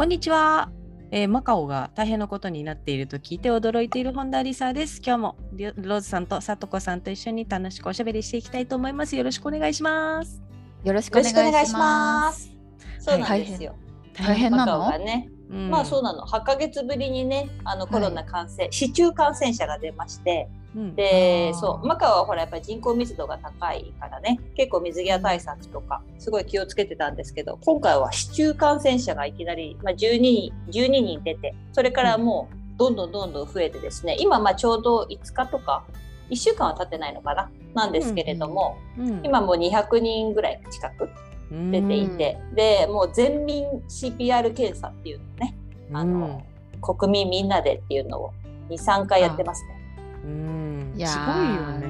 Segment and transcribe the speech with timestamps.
[0.00, 0.70] こんにちは、
[1.10, 5.02] えーマカオが大変なことになっていると聞いて驚いている本田理沙です。
[5.04, 9.14] 今日もローズさんとさとこさんと一緒に楽しくおしゃべりしていきたいと思います。
[9.14, 10.42] よろしくお願いします。
[10.84, 12.50] よろしくお願いします。
[12.98, 13.76] そうなんですよ。
[14.14, 15.68] 大変なマカオのがね、うん。
[15.68, 16.26] まあそうなの。
[16.26, 20.94] 8ヶ月ぶりにね、あのコロナ感染、市中感染者が出まして、うん。
[20.94, 35.84] でそうマカオはほらやっぱり人口密度が高いからね、結構水際対策とかすごい気をつけてたんですけど、今回は市中感染者がいきなりまあ12人12人出て、それからもうどんどんどんどん増えてですね、今まあちょうど5日とか
[36.30, 41.08] 1週間は経ってないのかななんですけれども、うん今もう200人ぐらい近く
[41.50, 45.56] 出ていて、でもう全民 CPR 検査っていうのをね
[45.92, 46.42] あの、
[46.80, 48.32] 国民みんなでっていうのを
[48.70, 49.79] 23回やってますね。
[50.24, 51.86] うん、いやすごいーよね。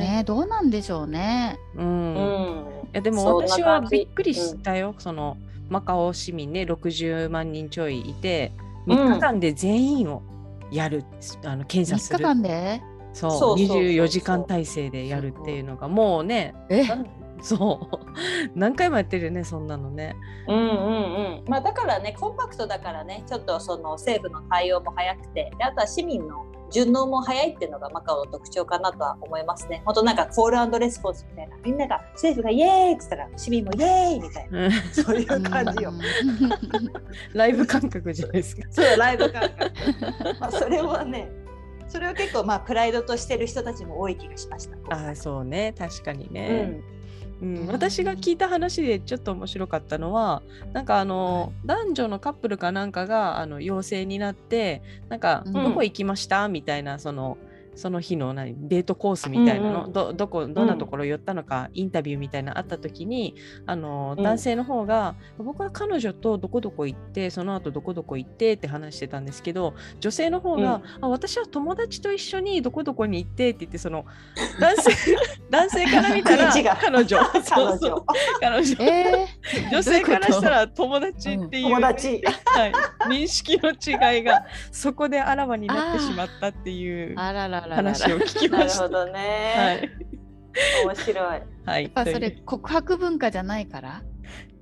[0.00, 1.58] ねどうなんでしょうね。
[1.76, 1.86] うん。
[1.86, 2.64] うん。
[2.84, 5.36] いやでも私はびっくりしたよ、その
[5.68, 8.52] マカオ市民ね60万人ちょいいて
[8.86, 8.98] うん。
[8.98, 10.22] 3日間で全員を
[10.70, 11.04] やる、
[11.44, 12.82] あの検査す3る日間で？
[13.12, 13.30] そう。
[13.30, 13.82] そうそうそうそう。
[13.82, 16.84] 24時間体制でやるっていうのがもうねえ？
[17.42, 17.96] そう。
[18.54, 20.14] 何回もやってるよねそんなのね。
[20.46, 21.44] うんうんうん。
[21.48, 25.50] まあ、だからねコンパクトだからねちょっとその政府の対応も早くて。
[25.56, 29.82] であとは市民の順応も早いっていうのがマカオの特徴かなとは思いますね。
[29.84, 35.92] 本当なんかコールレスポンスみたいなみんなが政府がイエーイって言ったら市民もイエーイみたいなうんそういう感じよ。
[37.34, 38.62] ライブ感覚じゃないですか。
[38.70, 39.72] そうライブ感覚。
[40.40, 41.28] まあそれはね、
[41.88, 44.76] それは結構まあプライドとしてる人たちも多い気がしました。
[44.94, 46.62] ああそうね確かにうね。
[46.62, 46.99] ん。
[47.42, 50.42] うん、私が聞いた話でちょっと面白かったのは
[50.72, 55.52] なんかあの、男女のカップルかなんかがあの陽性になってなんか、うん。
[55.52, 56.48] どこ行きました？
[56.48, 57.38] みたいなその
[57.80, 59.92] その日の何デートコースみたいなの、うんうん。
[59.92, 64.22] どどこどんなところ寄ったのか、インタビューみたいなのあった時にあのうん。
[64.22, 74.04] 男性の方が、僕は彼女とどこどこ行ってその後どこどこ行ってって話してたんですけど女性の方が、あ私は友達と一緒にどこどこに行ってって言ってその
[74.60, 75.16] 男性
[75.50, 77.18] 男性から見たら彼女。
[77.32, 77.90] 彼そうそう。
[77.92, 78.04] 女。
[78.40, 78.76] 彼女。
[78.84, 79.26] え
[79.72, 82.22] 女性からしたら友達っていう、友達。
[82.44, 82.72] はい、
[83.08, 87.14] 認識の違いがそこであらわになってしまったっていう。
[87.14, 87.69] ー、あららら。
[87.76, 88.82] 話を聞きなました。
[88.84, 89.90] るほどはね。
[90.82, 91.42] い、面白い。
[91.64, 94.02] はい、それとい告白文化じゃないから。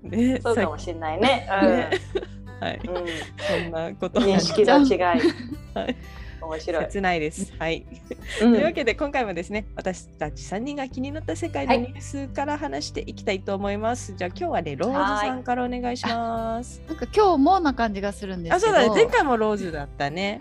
[0.05, 1.49] うね、そうかさもしれないね。
[1.63, 1.91] ね
[2.61, 2.97] はい、うん。
[2.97, 4.99] うんそんなこと認識の違い。
[5.75, 5.97] はい
[6.49, 6.85] 面白い。
[6.85, 7.53] 切ないです。
[7.59, 7.85] はい。
[8.43, 14.15] うんというわけで今回もですね、私たち3人が気になった世界のニュースから話していきたいと思います。
[14.17, 16.83] じゃあ今日はね、ローズさんからお願いします。
[16.89, 18.73] なんか今日もな感じがするんですあ、けど。
[18.73, 20.41] そうだね、前回もローズだったね。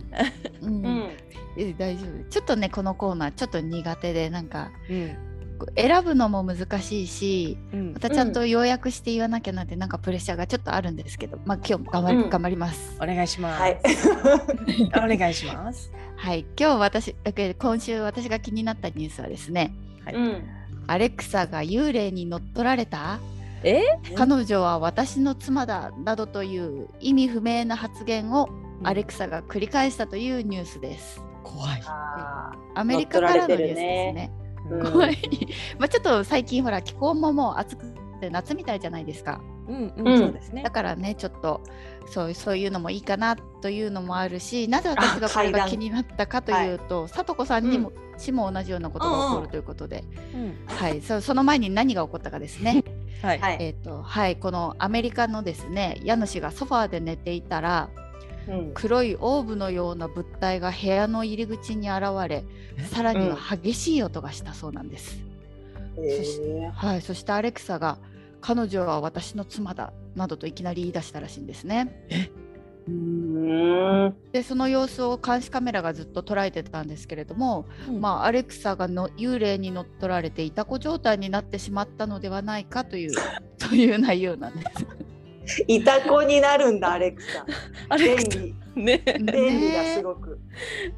[0.61, 1.09] うんうん。
[1.26, 1.26] え
[1.77, 2.29] 大丈夫？
[2.29, 5.17] ちょっとねこのコーナーちょっと苦手でなんかうん。
[5.75, 7.57] 選ぶのも難しいし。
[7.73, 12.95] うんまたちゃんと要約して言わなきゃなんてなんかプレッシャーがちょっとあるんですけど、まあ今日も頑張り、うん頑張ります。
[13.01, 13.61] お願いします。
[13.61, 13.81] はい。
[15.15, 15.91] お願いします。
[16.15, 19.73] はい、今日私だけ今週私が気になったニュースはですね、
[20.13, 20.43] うん。
[20.85, 23.19] アレクサが幽霊に乗っ取られた？
[23.63, 23.81] え？
[24.15, 28.47] 彼女は私の妻だなどという意味不明な発言を
[28.83, 31.19] アレクサが繰り返したというニュースです。
[31.47, 31.81] 怖い。
[31.85, 34.31] あアメリカからのニュースですね。
[34.41, 34.47] うん
[34.91, 35.17] 怖い。
[35.79, 37.85] まあちょっと最近ほら気候ももう暑く
[38.19, 39.41] て夏みたいじゃないですか。
[39.67, 40.71] うん、うん、うんそうですねだ。
[40.71, 41.61] からねちょっと
[42.07, 50.03] そうそういうのもいいかなというのもあるしなぜ私がこれが気になったかというと、さとこさんにも、しも同じようなことが起こるということで、
[50.33, 52.83] うん、はい、そその前に何が起こったかですね。
[53.21, 53.39] はい。
[53.39, 53.57] はい。
[53.59, 58.06] えっとはいこのアメリカのですね家主がソファーで寝ていたらうん
[58.73, 62.45] 黒いオーブのような物体が部屋の入り口に現れ
[62.91, 65.19] さらには激しい音がしたそうなんです。
[65.99, 67.97] へはい、そしてアレクサが
[68.41, 72.29] 彼女は私の妻だなどといきなり言い出したらしいんですね。
[74.31, 77.99] でその様子を監視カメラがずっと捉えてたんですけれども、うん。
[77.99, 83.11] まあ、アレクサがの幽霊に乗っ取られていた子状態になってしまったのではないかという
[83.59, 85.06] という内容なんです。
[85.67, 87.45] いた子になるんだ、アレクサ。
[87.89, 88.83] アレクサ便利。
[88.83, 89.03] ね。
[89.05, 90.39] 便利だ、すごく。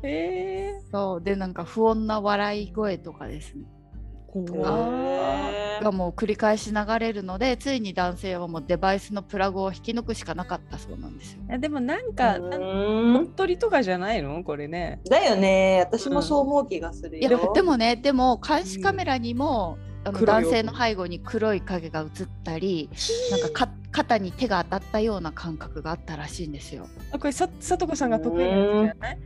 [0.03, 3.63] えそうでなんか不穏な笑い声とかですね
[5.81, 11.39] がもう繰り返し流れるのでついに男性はもうデバイスのプラグを引き抜くしかなかったそうなんですよ。
[11.47, 14.43] いやでもなんか、乗っ取りとかじゃないの？
[14.43, 15.01] これね。
[15.09, 17.53] だよね私もそう思う気がするいやよ。
[17.53, 22.89] でもねでも監視カメラにも、あの黒い男性の背後に黒い影が映ったり
[23.31, 26.87] なんかか肩に手が当たったような感覚があったらしいんですよ。
[27.11, 29.19] あこれささとこさんが得意なやつじゃない？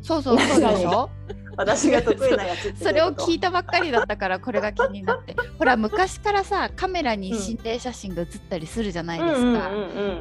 [0.00, 1.10] そうそうそうでしょ
[1.56, 5.34] 私が得意なやつそれを聞いいたばっかりだったからこれが気になって。
[5.58, 9.70] ほら昔からさカメラに心霊写真が写ったりするじゃないですか。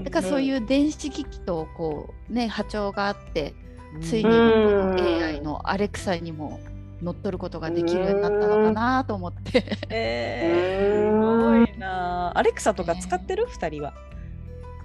[0.04, 3.54] だからそういうう電子機器とこうね波長があって
[4.02, 4.96] ついにうん。
[4.98, 6.60] この AI のアレクサにも
[7.02, 9.78] 乗っ取ることができるようになったのかなと思って。
[9.90, 12.38] えー、すごいな。
[12.38, 13.46] アレクサとか使ってる？
[13.48, 13.94] 二人は。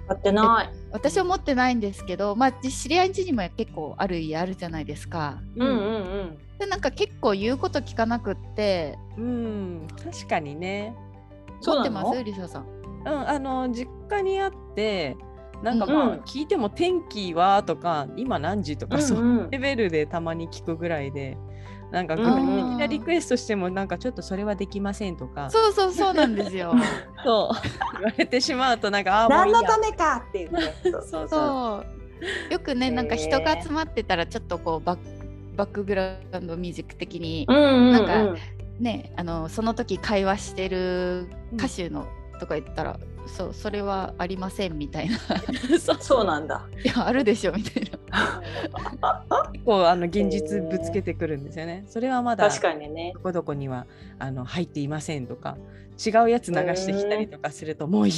[0.07, 0.69] 買ってない。
[0.91, 5.41] 私は持ってないんですけど、まあ、知り合いん家にも結構ある家あるじゃないですか。
[5.55, 5.79] うんうんう
[6.23, 6.37] ん。
[6.59, 10.95] でなんか結構言うこと聞かなくってうん、確かにね。
[11.65, 12.23] 持ってます？
[12.23, 12.65] リサさん。
[13.05, 15.17] うん、あの実家にあって、
[15.61, 17.63] なんかまあ、うん聞いても天気は？
[17.63, 18.77] とか今何時？
[18.77, 21.37] とか、そううんうんレベルでたまに聞くぐらいで、
[21.91, 26.73] なんか具うん体的なリクエストしてもなんかちょっとそれはできませんとか、そうそうそうなんですよ。
[27.23, 27.67] そう。
[27.93, 30.73] 言われてしまうとなんかあ 何のためかっていうね。
[30.83, 31.01] そうそう。
[31.01, 31.27] そう。
[31.29, 31.83] そ
[32.49, 34.99] うよくねなんか人が集まってたらちょっとこうバッ
[35.55, 37.91] バックグラウンドミュージック的にうんうんうん。
[37.91, 38.05] なん
[38.35, 38.41] か
[38.79, 42.07] ねあのその時会話してる歌手の
[42.39, 45.17] とか言ったら、そうそれはありませんみたいな
[45.79, 46.65] そうそうなんだ。
[46.83, 51.83] いやあるでしょみたいな 結構あの現実ぶつけてくるんですよね。
[51.87, 53.11] それはまだ確かにね。
[53.13, 53.85] どこどこには
[54.19, 55.57] あの入っていませんとか
[56.03, 58.13] 違うやつ流してきたりとかするともういい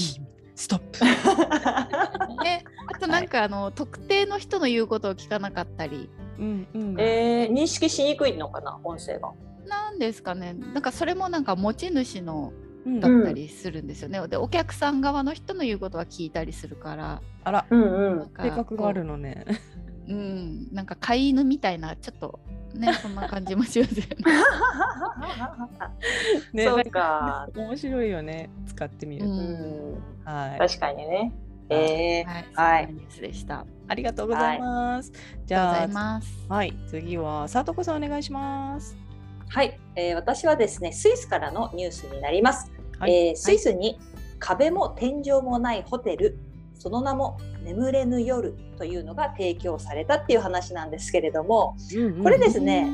[0.56, 1.06] ストップ。
[2.44, 9.32] ねあとなんか、あの特定の人の言うことを聞かなかったりうんうんえー、認識しにくいのかな音声が。
[9.68, 18.18] なんですかねなんかそれもなんか持ち主のうんだったりするんですよね、でお客さん側の人の言うことは聞いたりするからあらうんうん。
[18.20, 19.46] なんか性格があるのね。
[20.08, 22.40] うんなんか飼い犬みたいなちょっと
[22.74, 24.18] ね そんな感じもしますよね。
[26.54, 27.48] ね そうか。
[27.56, 29.32] 面白いよね使ってみると。
[29.32, 29.44] うんう
[29.98, 30.26] ん。
[30.26, 30.60] はい。
[30.60, 31.32] 確かにね。
[31.72, 33.60] えー、はい、はいニュースでした。
[33.60, 35.12] あありがとうございます。
[35.12, 36.46] じりがとうござゃあいます。
[36.50, 39.09] はい次はさとこさんお願いします。
[39.52, 42.72] はい、えー私はですね、スイスからのニュースになります。
[43.00, 43.30] はい。
[43.30, 44.00] えースイスに
[44.38, 46.38] 壁も天井もないホテル、
[46.76, 51.76] その名も眠れぬ夜というのが提供されたっていう話なんですけれども、
[52.24, 52.94] これですね、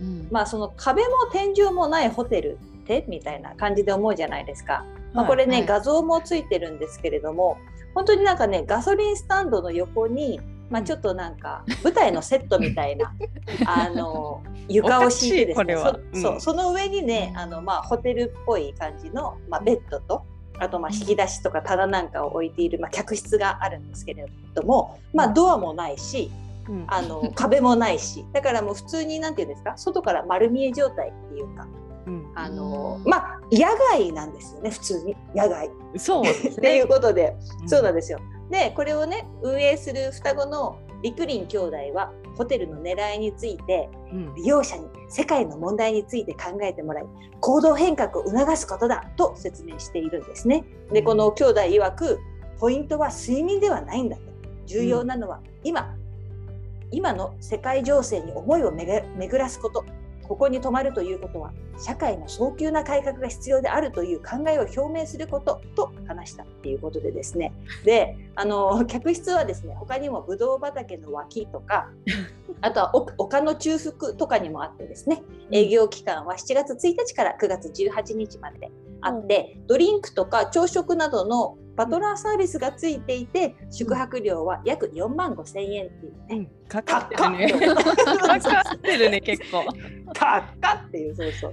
[0.00, 4.86] うん、まあその壁も天井もないホテルってみたいな感じで思うじゃないですか。
[5.12, 5.66] まあ、これね、はい。
[5.66, 7.58] 画像もついてるんですけれども
[7.94, 13.14] 本当になんかねガソリンスタンドの横に、まあ、ちょっとなんか舞台のセットみたいな
[13.66, 15.90] あの床を敷いてですねそそ
[16.30, 16.40] ううん。
[16.40, 17.38] その上にねうん。
[17.38, 20.24] あの、まあ、ホテルっぽい感じの、まあ、ベッドと
[20.58, 26.30] あとまあ引き出しとか棚なんかを置いている、まあ、客室があるんですけれども、まあ、ドアもないし
[26.68, 26.84] うん。
[26.88, 29.74] あの壁もないしだからもう普通になんていうんですか？
[29.76, 31.66] 外から丸見え状態っていうか
[32.06, 32.32] うん。
[32.34, 35.70] あのうんまあ野外なんですよね普通に野外。
[35.96, 36.80] そうです っていね。
[36.80, 37.36] うことで、
[37.66, 38.18] そうなんでですよ。
[38.50, 44.16] でこれをね運営する双子の陸林兄弟はホテルの狙いについてす。
[44.16, 47.04] うん利用者に世界の問題について考えてもらい
[47.40, 50.64] 行動変革を促すことだと説明しているんですね。
[50.92, 52.18] でこの兄弟曰く
[52.58, 54.22] ポイントは睡眠ではないんだと
[54.66, 55.94] 重要なのは今、
[56.90, 59.04] 今の世界情勢に思いを巡
[59.38, 59.84] らすこと
[60.26, 67.52] ここに泊まるということは社会の早急な改革が必要であるという考えを表明することと話したっていうことでですね。
[67.84, 71.90] であの客室はですね他にもブドウ畑の脇とか
[72.60, 78.70] あとはお丘の中腹とかにもあってですね営業期間は7月1日から9月18日までで
[79.06, 87.52] あって、ドリンクとか朝食などのパトラーサービスがついていて、宿泊料は約4万5千円っていうね、うんかかってるね。
[87.76, 89.64] かかってるね結構。
[90.12, 90.42] 高っ
[90.88, 91.52] っていうそうそう。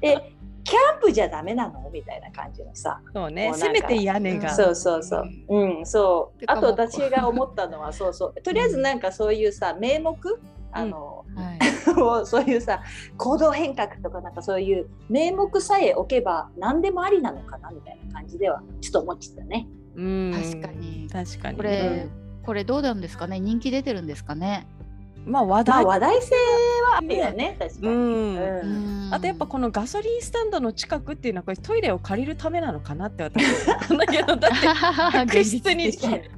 [0.00, 0.32] で
[0.64, 1.90] キャンプじゃダメなの？
[1.90, 3.00] みたいな感じのさ。
[3.12, 3.52] そうね。
[3.54, 4.48] せめて屋根が。
[4.48, 5.24] そうそうそう。
[5.48, 6.44] うん、そう。
[6.46, 8.42] あと私が思ったのは、そうそう。
[8.42, 10.16] とりあえずなんかそういうさ、名目？
[10.72, 11.58] あの、はい、
[11.92, 12.82] をそういうさ
[13.16, 19.66] 行動変革とかなんかそういう名目さえ置けば何でもありなのかなみたいな感じではちょっと思っちゃったね。
[19.96, 21.56] うん確かに確かに。
[21.56, 22.08] これ、
[22.44, 23.38] これどうなんですかね？
[23.40, 24.66] 人気出てるんですかね？
[25.26, 25.84] まあ話まあ題。
[25.84, 27.88] 話題性はあるよね確かに。
[27.88, 28.36] うん。
[28.36, 33.44] うんあとやっぱこのガソリンスタンドの近くっていうのはこれトイレを借りるためなのかなって私
[33.96, 34.66] だけどだって
[35.12, 35.92] 客室に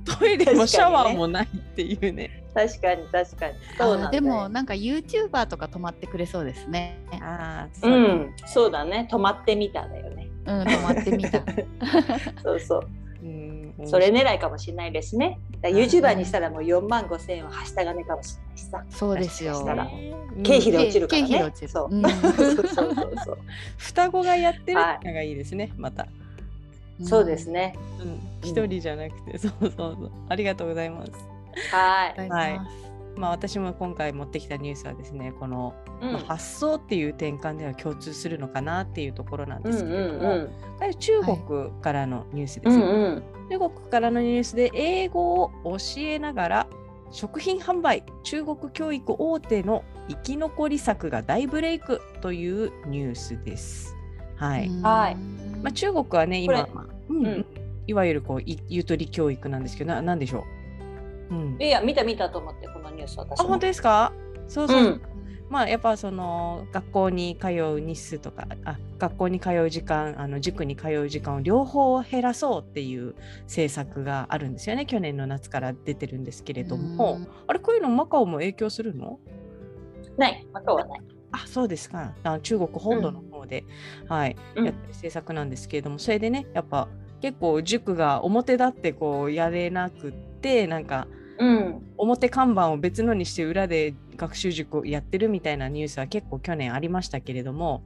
[0.04, 2.42] トイレもシャワーもないっていうね。
[2.54, 6.98] 確かに確かにそうなんでもなんか YouTuber とか泊まってくれそうですね。
[7.20, 11.40] ああ、うそう、んそうだね泊まってみただよねうん、泊まってみた。
[12.42, 13.05] そうそううん
[13.84, 15.38] それ狙いかもしれないですね。
[15.60, 18.84] だ YouTuber にしたらもう4万5千円ははした金かもしれないしさ。
[18.90, 19.64] そうですよ。
[20.42, 21.28] 経費で落ちるからね。
[21.28, 21.68] 経費で落ちる。
[21.68, 21.88] そう。
[21.90, 22.02] うん。
[22.02, 23.38] そうそう
[23.76, 26.06] 双子がやってるのがいいですね、また。
[27.02, 27.50] そうです。
[27.50, 27.76] ね。
[28.00, 30.10] うん、一人じゃなくて、そうそうそう。
[30.28, 31.12] ありがとうございます。
[31.70, 32.28] はい。
[32.28, 32.85] はい
[33.16, 36.12] まあ私も今回持ってきたニュースはですね、この、うん。
[36.12, 43.22] まあ発想っていう転換では共通するのかなっていうところなんうんですけれども、うんこれ中国からのニュースですよ、うんうん。
[43.50, 46.66] 中国からのニュースで英語を教えながら
[47.10, 53.96] 食品販売中国教育大手の生き残り策が大ブレイクというニュースです。
[54.36, 54.68] はい。
[54.82, 55.16] はい。
[55.62, 56.68] まあ、中国はね今、
[57.08, 57.26] うん。
[57.26, 57.46] うん。
[57.86, 60.44] いわゆるこういゆとり教育なんですけどななんでしょう、
[61.30, 63.44] うん、いや見た見たと思ってこのニュース私も。
[63.46, 64.12] あ本当ですか？
[64.48, 64.84] そうそう、う。
[64.90, 65.02] ん。
[65.48, 79.20] まあやっぱその学校に通う日数とかあ学校に通う時間あの塾に通う時間を両方減らそうっていう政策があるんですよね去年の夏から出てるんですけれども、あれこういうのマカオも影響するの？
[80.16, 80.46] ない。
[80.52, 81.00] マカオはない。
[81.32, 82.12] あそうですか。
[82.24, 83.64] あ中国本土の方で、
[84.08, 84.64] はい、うん。
[84.64, 86.88] やってる政策なんですけれどもそれでねやっぱ
[87.20, 90.12] 結構塾が表立ってこうやれなくっ
[90.46, 91.82] てなんかうん。
[91.98, 97.82] 表看板を別のにして裏で学習塾をやってるみたいなニュースは結構去年ありましたけれども、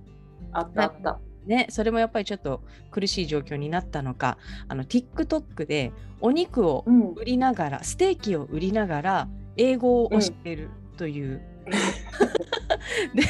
[0.52, 1.18] あったあった。
[1.46, 4.36] ね、それもやっぱりちょっと苦しい状況になったのか。
[4.68, 7.12] あの TikTok でお肉をうん。
[7.14, 11.40] 売りながらステーキを売りながら英語を教えるという、
[13.14, 13.22] で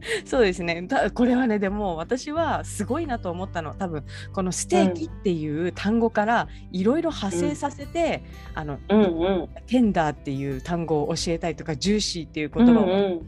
[0.24, 0.82] そうですね。
[0.82, 3.74] だこれはねでも私はすごいなと思ったの。
[3.74, 8.22] 多分このステーキっていう単語からいろいろ派生させて、
[8.54, 9.00] あのうん。
[9.00, 13.20] うんテンダーっていう単語を教えたりとかジューシーっていううん言葉を、うん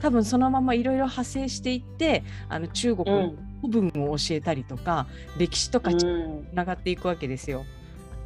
[0.00, 3.50] 多分そのままいろいろ派生していってあの中国のうん。
[3.60, 6.48] 古文を教えたりとか、歴史とかつうん。
[6.54, 7.64] ながっていくわけですよ。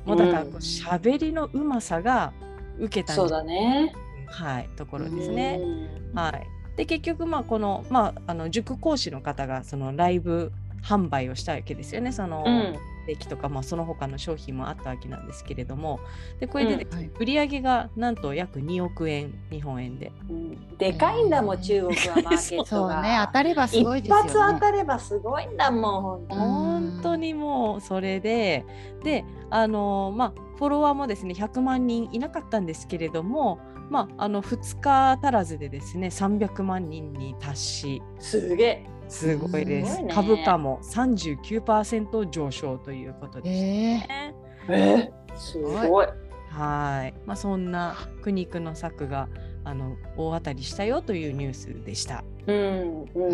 [0.04, 0.54] もうだからこうん。
[0.54, 2.32] う喋りのうまさが
[2.78, 3.92] 受けたんそうだね。
[4.26, 5.60] はい、ところですね。
[5.60, 6.18] うん。
[6.18, 10.52] はい、で結局まあこの,、まあ、あの塾講師の方がそのライブ
[10.84, 12.12] 販売をしたわけですよね。
[12.12, 12.78] そのうん。
[13.06, 16.00] 定期とか、まあ、その他の商品もあったわけなんですけれども。
[16.40, 20.12] でこれで、ねはい売り上げがなんと約2億円日本円で。
[20.28, 20.76] うん。
[20.78, 22.94] でかいんだもん中国はマーケットが。
[22.94, 24.22] そうね、当たればすごい一ですよね。
[24.32, 26.20] 発当たればすごいんだもん。
[26.22, 28.64] うん本当にもうそれで。
[29.02, 33.58] であのまあフォロワーもですね100万人いなかったんですけれども
[33.90, 38.02] まああの2日足らずでですね300万人に達し。
[38.18, 39.96] すげえすごいです。
[39.96, 40.12] すね。
[40.12, 43.62] 株価も39%上昇ということですえ
[43.98, 44.34] ね。
[44.68, 46.06] えすごい。
[46.50, 49.28] はい、まあ、そんな苦肉の策が
[49.64, 52.22] あの大当たりしたよというニュースでした。
[52.46, 53.32] うんうー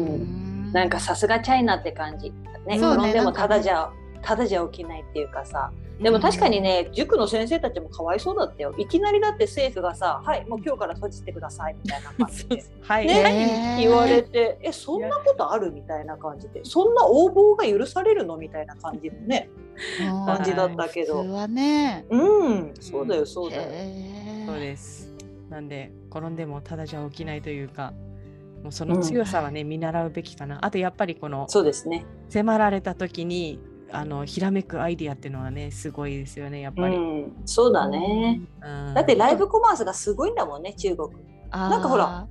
[0.71, 0.73] ん。
[0.73, 2.33] なんかさすがチャイナって感じ
[2.67, 2.79] ね。
[2.79, 3.91] そうねでもただじゃ
[4.23, 5.73] ただじゃ起きないっていうかさ。
[6.00, 8.75] でも確かにね、塾の先生たちもかわいそうだったよ。
[8.79, 12.65] いきなりだって政府がさ「はいもう今日から閉じてください」みたいな感じで。
[12.81, 16.65] はい、ね言われて「えそんなことある?」みたいな感じで。
[16.65, 19.50] そんな応募が許されるのみたいな感じのね
[20.27, 21.23] 感じだったけど。
[21.23, 22.07] 普通はね。
[22.09, 23.62] うんそうだよそうだよ。
[24.47, 25.15] そうです。
[25.50, 27.93] なんで転んでもただじゃ起きないというか
[28.62, 30.65] もうその強さはね、見習うべきかな。
[30.65, 32.07] あとやっぱりこのそうですね。
[32.29, 33.59] 迫られた時に
[33.92, 36.97] あのひらめくアイディアっていうのはねすごいですよねやっぱり。
[36.97, 38.40] うんそうだね。
[38.62, 38.94] うん。
[38.94, 41.11] だってライブコマースがすごいんだもんね中国。
[41.50, 42.26] なんかほら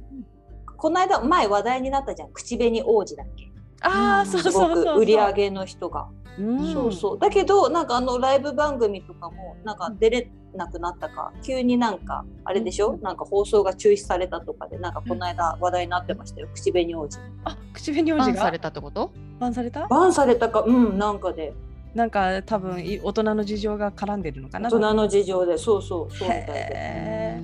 [0.77, 2.31] この間前話題になったじゃん。
[2.31, 3.51] 口紅王子だっけ？
[3.81, 4.83] ああそうそうすごそう。
[4.83, 4.95] そう。
[4.95, 6.07] く売り上げの人が、
[6.37, 6.73] うん。
[6.73, 7.19] そうそう。
[7.19, 17.19] だけどなんかあのライブ番組とかもなんか出れなくなったか急になんかあれでしょ、なんか放送が中止されたとかでなんかこの間話題になってましたよ、口紅王子。
[17.45, 18.25] あ口紅王子が？
[18.25, 19.11] バンされたってこと？
[19.39, 19.87] バンされた？
[19.87, 20.61] バンされたか？
[20.61, 21.53] うんなんかで。
[21.95, 24.69] なんか多分い大人の事情が絡んでるのかな？
[24.69, 25.57] 大人の事情で。
[25.57, 27.41] そうそうそうみたいで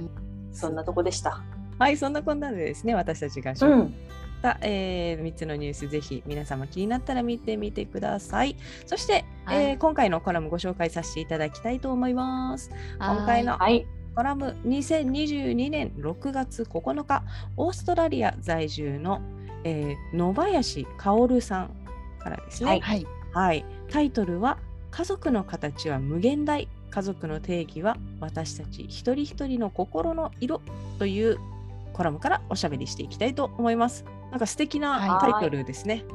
[0.51, 1.41] そんなとこでした。
[1.77, 3.57] はいそんなこんなでですね私たちがうん。
[3.57, 3.63] し
[4.45, 8.55] た、え3つのニュースぜひ皆様気になったら見てみてください。
[8.85, 12.69] そして、はいえー今回のコラムご紹介させていただきたいと思います。
[12.99, 17.23] 今回のはいコラム2022年6月9日
[17.57, 19.21] オーストラリア在住の、
[19.63, 21.71] えー野林薫さん
[22.19, 23.07] からですね、はいはい。
[23.33, 24.59] はい、タイトルは
[24.91, 30.61] 「家族の形は無限大家族の定義は私たち一人一人の心の色」
[30.99, 31.37] という
[31.91, 34.05] コラムからおしゃべりしていきたいと思います。
[34.31, 35.31] なんか素敵なはい。
[35.31, 36.05] タイトルですね。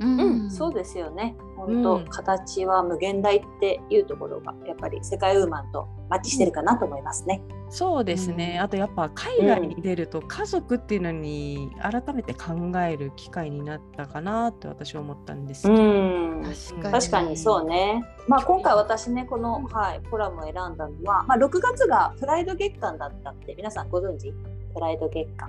[0.00, 0.20] うん。
[0.20, 1.36] うん、そうですよね。
[1.56, 7.40] 本当、うん形は無限大っていうところがやっぱり世界ウーマンとマッチしてるかなと思いますね。
[7.70, 8.62] そうですね、うん。
[8.64, 16.42] あとやっぱ海外に出ると家族っていうのに改めて考える機会になったかなって私は思ったんですけど、ん。
[16.42, 16.92] 確かに。
[16.92, 18.02] 確かにそうね。
[18.28, 24.32] まあ今回私ねこの、はい、コラムを選んだのは、まあ、6月がプライド月間だったって皆さんご存知
[24.74, 25.48] プライド月間。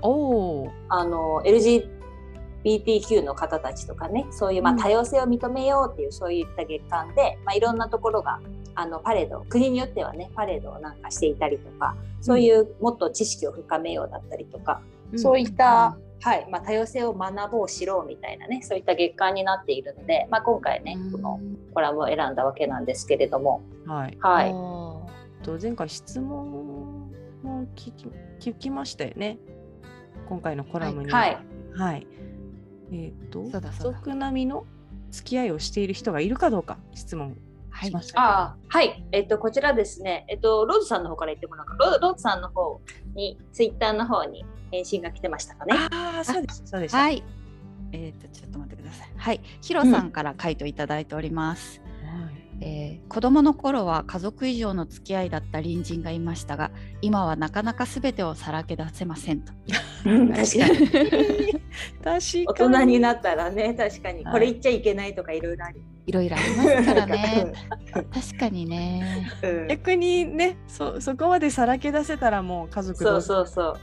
[0.90, 4.80] あの LGBTQ の方たちとかねそういうまあうん。
[4.80, 8.40] 多様性を認めようっていうそういった月間で、まあ、いろんなところが
[8.76, 14.82] あのパレード国によってはねパレードをなんかしていたりとかそういうもっと知識を深めようだったりとか、
[15.18, 21.40] そういった、はいまあ、多様性を学ぼう知ろうみたいなねそういった月間になっているので、まあ、今回ねこの
[21.74, 24.18] コラムを選んだわけなんですけれども、はい。
[24.22, 27.12] はい、前回質問
[27.44, 28.08] も聞き
[28.40, 29.38] 聞きましたよね。
[30.28, 31.28] 今回のコラムには。
[31.28, 31.40] い
[31.76, 32.08] はい。
[32.92, 34.00] えっ、とそうだそうだ。
[34.00, 34.66] 家族並みの
[35.12, 37.38] 付き合いをしている人がいるかどうか質問
[37.70, 42.82] はいしましたけど、あーはい、えっと、こちらですね、えっと、ローズさんの方から言ってもらうか、ロローズさんの方
[43.16, 45.74] に、ツイッターの方に返信が来てましたかね。
[45.76, 47.24] ああそうですそうでした、はい。
[47.92, 49.10] えっ、とちょっと待ってください。
[49.16, 51.83] はい、ヒロさんから回答いただいております。
[52.64, 59.54] はいえー子供の頃は家族以上の付き合いだった隣人がいましたが、今はなかなかすべてをさらけ出せませんと。
[60.06, 60.88] うん確かに。
[60.90, 60.94] 確
[62.04, 65.82] かに大人になったらね、確かに、はいこれ言っちゃいけないとかいろいろある。
[66.08, 67.54] いろいろありますからね。
[68.12, 69.30] 確かにね。
[69.44, 73.76] うん逆にねそそこまでさらけ出せたらもう家族そううそうそう。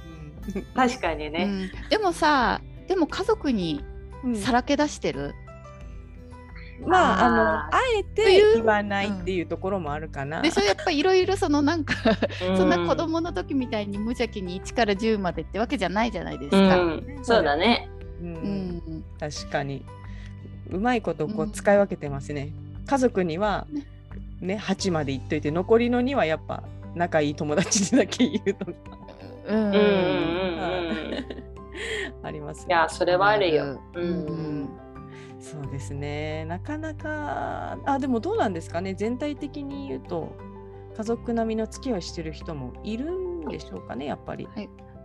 [0.75, 1.45] 確かにね。
[1.45, 3.85] うん、でもさ、でも家族に
[4.25, 5.35] うんさらけ出してる。
[6.87, 11.95] まああのああえて言わないっていうところもあるかな、でしょやっぱいろいろそのなんか、
[12.53, 16.77] う そんな子供の時みたいに無邪気に1から10までってわけじゃないじゃないですうか。
[16.77, 17.89] ん、そうだね。
[18.21, 18.35] うん。
[18.35, 19.05] うん。
[19.19, 19.85] 確かに。
[20.71, 21.53] うまいことこううん。
[21.53, 22.53] 使い分けてますね、
[22.87, 23.87] 家族にはね。
[24.41, 26.63] ね8まで言っといて残りの2はやっぱ
[26.95, 28.73] 仲いい友達にだけ言うとか。
[29.49, 29.57] うん。
[29.57, 31.51] うんうんうんうん。
[32.23, 32.67] ありますね。
[32.69, 33.81] いや、それはあるよ。
[33.95, 34.80] ううんん。
[35.41, 40.37] そうですねなかなかあでもどうなんですかね全体的に言うと
[40.97, 44.49] 家族並みの付き合いをしてる人もいるんでしょうかねやっぱり。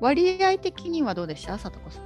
[0.02, 2.04] 割合的にはどうでした、さとこさん。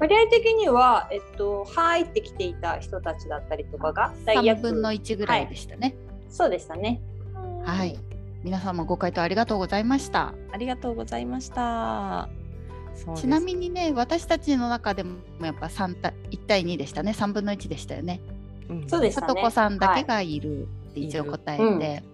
[0.00, 5.94] 割合的には、えっと、入ってきていた人たちだったりとかが、大3約分の1ぐらいでしたね。
[6.28, 7.00] そうでしたね。
[7.64, 7.96] はい。
[8.42, 10.34] 皆さんもご回答ありがとうございました。
[10.52, 12.28] ありがとうございました。
[13.16, 17.12] ちなみにね、私たちの中でもやっぱ3対1対2でしたね。
[17.12, 18.20] 3分の1でしたよね。
[18.68, 18.88] うん。
[18.88, 19.26] そうでしたね。
[19.28, 21.62] さとこさんだけがいるって一応答えて。
[21.62, 22.04] はい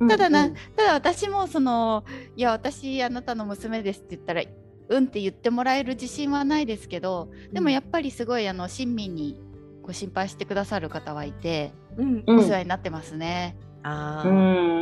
[0.00, 0.08] うん。
[0.08, 0.54] ただなうん。
[0.76, 2.04] ただ私もその
[2.36, 4.42] いや私あなたの娘ですって言ったら
[4.88, 9.40] うんって言ってもらえる自信はないですけどでもやっぱりすごいあの親身に
[9.82, 12.24] ご心配してくださる方はいてうん。
[12.26, 12.38] うん。
[12.38, 13.56] お世話になってますね。
[13.58, 14.30] うあー。
[14.30, 14.77] ん。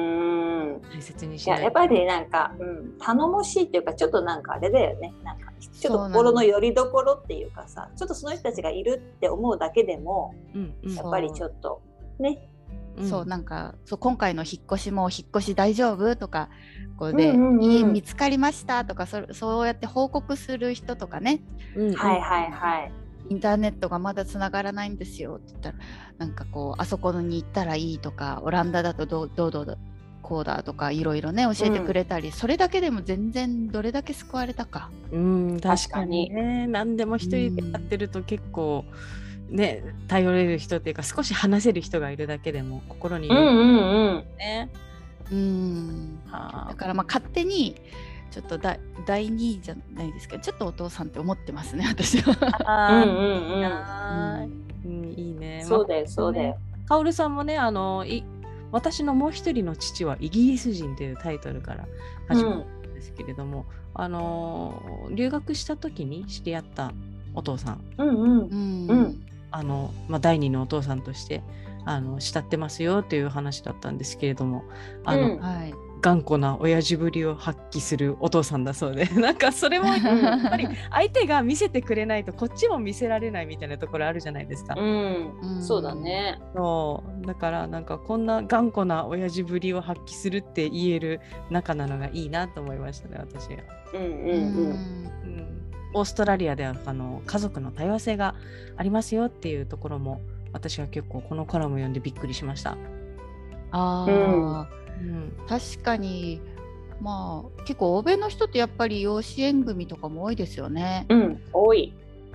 [0.80, 5.14] 大切にいしないややっぱりなんか、うん、頼もしいっていうかちょっとなんかあれだよね。
[5.22, 10.94] なんかちょっと心の拠り所っていうかさちょっとその人たちがいるって思うだけでもうんうん。
[10.94, 11.82] やっぱりちょっと
[12.18, 12.48] ね。
[12.96, 13.04] う。
[13.04, 16.48] んそうなんかそう今回の引っ越しも引っ越し大丈夫とか
[16.98, 17.62] こうで、うんうんうん。
[17.62, 21.42] 家見つかりましたとかそそうやって報告する人とかね。
[21.74, 21.94] うんうん。
[21.94, 22.92] はいはいはい。
[23.28, 25.78] インターネットがまだつながらないんですよって言ったら
[26.18, 29.76] なんかこうあそこに行ったらいいとかオランダだとどうどうどうだ
[30.26, 34.90] こうだとかいろいろね教えてくれたり、それだけでも全然どれだけ救われたか。
[35.12, 36.30] うん確かにに。
[36.30, 38.84] ね何でも一人でやってると結構
[39.50, 44.24] ね頼れる人っていうか少し話せる人がいるだけでも心にうんうんうん。
[44.36, 44.68] ね。
[45.30, 46.18] うん。
[46.26, 47.76] はだからまあ勝手に
[48.32, 52.36] ちょっとだ第2位じゃないですけどちょっとお父さんって思ってますね私は。
[52.64, 53.08] あー。
[53.08, 55.04] うんうんうん。
[55.04, 55.62] うんいいね。
[55.64, 56.58] そうだよそうだよ。
[56.88, 58.24] カオルさんもねあのい
[58.72, 61.86] 私のもう一人の父はイギリス人というタイトルから
[62.28, 66.92] 始まるんですけれども、あの留学した時に知り合った
[67.34, 68.40] お父さんうんうん。
[68.40, 68.88] うん。
[68.88, 69.26] うん。
[69.50, 71.42] あの、まあ、第二のお父さんとして
[71.84, 74.64] あの慕ってますよという話だったんですけれども
[75.04, 75.38] あの、うん。
[75.38, 79.06] はい、頑固な親父ぶりを発揮するお父さんだそうで。
[79.16, 79.96] なんかそれもや
[80.36, 84.74] っぱり 相手が見せてくれないとこっちも見せられないみたいなところあるじゃないですか。
[84.76, 85.32] うん。
[85.56, 85.62] うん。
[85.62, 86.38] そうだね。
[86.54, 87.26] そう。
[87.26, 93.58] だからなんかこんな頑固な親父ぶりを発揮するって言える仲なのがいいなと思いましたね私は。
[93.94, 94.70] うんうんううん。
[94.70, 95.70] うん。
[95.94, 98.34] オーストラリアではあの家族の多様性が
[98.76, 100.20] ありますよっていうところも
[100.52, 102.76] 私は結構このコラム読んでびっくりしました。
[103.70, 106.40] あーうん確かに
[107.00, 111.06] まあ結構欧米の人ってやっぱり養子縁組とかも多いですよね。
[111.08, 111.92] うん多い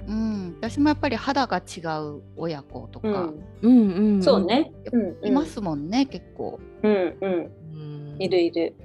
[0.07, 4.71] うん、私もやっぱり肌が違う親子とか、うんうんうんそうね。
[4.91, 6.59] うんうんいますもんね結構。
[6.83, 7.51] うんうん。
[7.73, 8.75] うんいるいる。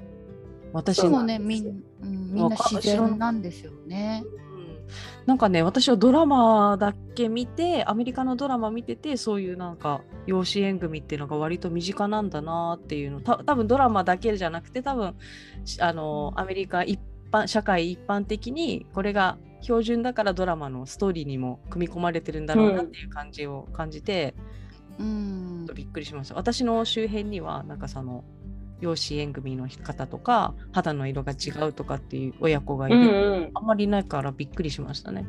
[0.72, 4.24] 私もねみん,、うん、みんな自然なんですよね。
[4.86, 13.20] うんなんかね私はドラマだけ見てアメリカのドラマ見ててそういうなんか養子縁組っていうのが割と身近なんだなっていうの。
[13.20, 15.16] た多分ドラマだけじゃなくて多分
[15.64, 17.00] しあのアメリカ一
[17.32, 24.34] 般社会一般的にこれが標準だからドラマのストーリーにも組み込まれてるんだろうなっていう感じを感じて、
[24.98, 25.66] うん。
[25.74, 26.36] びっくりしました。
[26.36, 28.24] 私の周辺にはなんかその
[28.80, 33.50] 養子縁組の方とか肌の色が違うとかっていう親子がいる、うんうん。
[33.54, 35.26] あんまりいないからびっくりしましたね。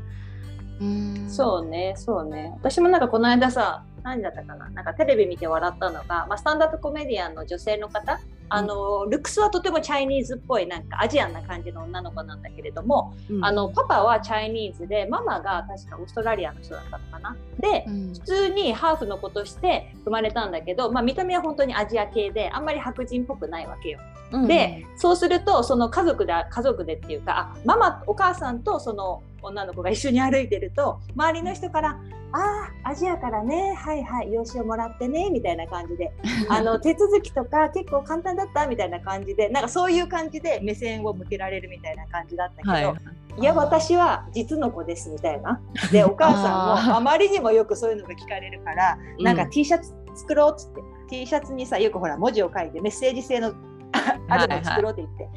[0.80, 2.54] うんそうね、そうね。
[2.58, 17.36] 私もなんかこの間さ、何だったかな、なんかテレビ見て笑ったのが、まあ、スタンダップコメディアンの女性の方、あのルックスはとてもチャイニーズっぽいなんかアジアンな感じの女の子なんだけれども、うんあのパパはチャイニーズでママが確かオーストラリアの人だったのかな。
[17.60, 24.00] で、うん普通にハーフの子として生まれたんだけど、まあ、見た目は本当にアジア系であんまり白人っぽくないわけよ。
[24.32, 31.90] うんで、そうするとその家族で家族でっていうかあママお母さんとその女の子が一緒に歩いてると周りの人から
[32.34, 36.12] 「ああアジアからねはいはい養子をもらってね」みたいな感じで
[36.50, 38.68] あの手続きとか結構簡単だった？
[38.68, 42.96] みたいな感じでなんかそういう感じで目線を向けられるみたいな感じだったけど、はい
[43.40, 45.62] いや私は実の子ですみたいな。
[45.94, 46.40] でお母さ
[46.88, 53.54] んもあまりにもよくそういうのが聞かれるからなんか T シャツ作ろうっつって、T シャツにさよくほら文字を書いてメッセージ性の
[54.28, 55.30] あるのを作ろうって言って。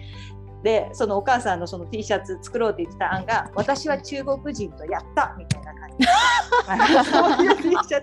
[0.62, 6.06] でそのお母さんのその T シャツ作ろうって言ってた案が私は中国人とやったみたいな感じ。
[7.10, 8.02] そういう T シャ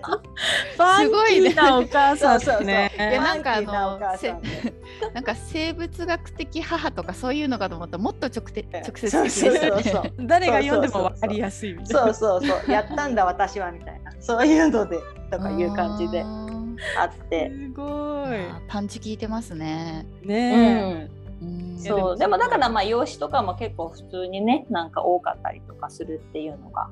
[1.02, 2.64] すごいねお母さんそうそうそう。
[2.66, 2.92] ね。
[2.96, 3.98] いやなんかあの
[5.14, 11.74] なんか生物学的母とかそういうのかと思ったらもっと直て直接的誰が読んでも分かりやすい。
[11.74, 12.14] みたいな。
[12.14, 12.70] そうそうそう。
[12.70, 14.12] やったんだ私はみたいな。
[14.20, 14.98] そういうので
[15.30, 16.24] とかいう感じで
[16.98, 17.50] あって。
[17.50, 18.28] すごい。
[18.66, 20.06] パンチ効いてますね。
[20.24, 21.17] ねうんうん
[21.78, 22.18] そう。
[22.18, 26.90] でもだからまあ養子とかも結構普通にねなんか多かったりとかするっていうのが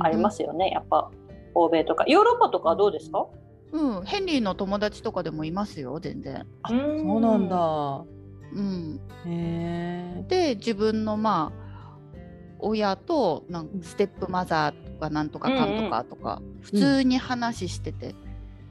[0.00, 1.10] ありますよね、やっぱ
[1.54, 2.04] 欧米とか。
[2.06, 3.26] ヨーロッパとかはどうですか、
[3.72, 6.46] うん、ヘンリーの友達とかでもいますよ全然。
[6.62, 8.04] あそうなんだ。
[8.52, 10.24] うん、へえ。
[10.28, 11.64] で自分のまあ
[12.60, 18.14] 親となんかステップマザーとかなんとかかんとかとか、普通に話してて、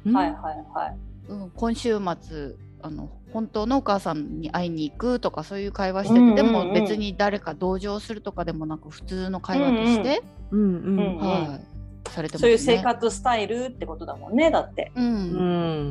[0.05, 0.15] うん。
[0.15, 0.97] はいはいはい。
[1.29, 1.51] うん。
[1.51, 11.17] 今週末あの本当のお母さんに会いに行くとかそういう会話してて、うんうんうんでも別に誰か同情するとかでもなく普通の会話として、うんううんん。
[11.17, 12.47] はい、されてますね。
[12.47, 15.09] そういう生活スタイルってことだもんねだってうんう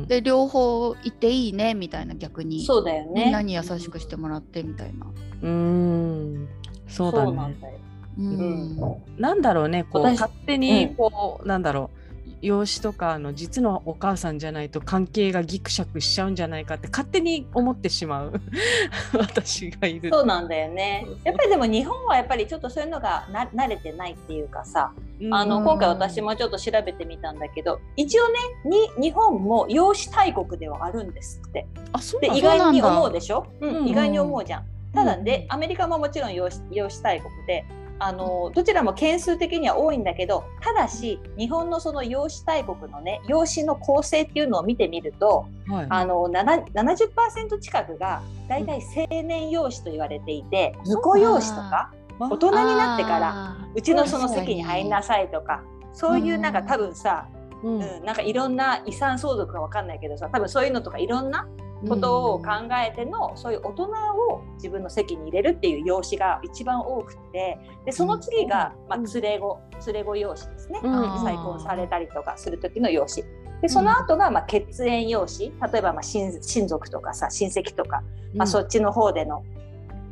[0.03, 0.07] ん。
[0.07, 5.05] で両方いていいねみたいな逆に、そうだよねみんなに優しくしてもらってみたいな。
[5.41, 6.47] うん。
[6.87, 7.25] そうだね。
[7.25, 7.73] そうなんだよ、
[8.17, 8.77] うん
[9.17, 12.02] なんだろうね、こう私勝手にこう、なんだろう。
[12.43, 18.33] 養子とかあの実のお母さんじゃないと関係がギクシャクしちゃうんじゃないかって勝手に思ってしまう。
[19.17, 21.07] 私がいるそうなんだよね。
[21.23, 24.91] やっぱりでも日本はやっぱりちょっとそういうのがな慣れてないっていうかさ
[25.31, 31.65] あのうん今回私もちょっと調べてみたんだけど一応ねに日本も養子大国ではあるんですって。
[31.93, 34.65] あそうなんだで意外に思うでしょ、うんうん意外に思うじゃん。
[34.93, 35.53] ただで、うん。
[35.55, 37.65] アメリカももちろん養子養子大国で
[38.05, 45.87] あのどちらも件数的には多いんだけどただし日本のその養子大国のね養子の構成っていうのを見てみるとはい。
[45.89, 55.63] あの7 70%近くが大体青年養子と言われていて婿養子とかあ大人になってからあうちのその席に入んなさいとか
[55.93, 56.67] そういうなんかうん。
[56.67, 57.29] 多分さ、
[57.63, 57.81] うん。
[57.81, 61.47] うん、なんかいろんな遺産相続かわかんないけどさ多分そういうのとかいろんな
[61.87, 62.51] ことを考
[62.85, 73.23] えての、そういう大人を自分の席に入れるっていう養子が一番多くてでその次が、まあ、連れ子連れ子養子ですね、再婚されたりとかする時の養子
[73.61, 79.43] でその後がまあ血縁養子例えばまあ親親族とかさ親戚とか、まあ、そっちの方での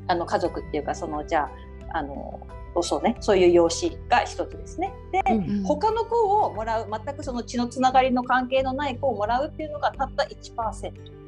[0.08, 1.50] あの家族っていうかそのじゃ
[1.94, 2.48] ああの
[2.82, 4.94] そうねそういう養子が一つですね。
[5.12, 5.58] で、うん。
[5.58, 11.21] うん他の子をもらう全くその血のつながりの関係のない子をもらうっていうのがたった1%。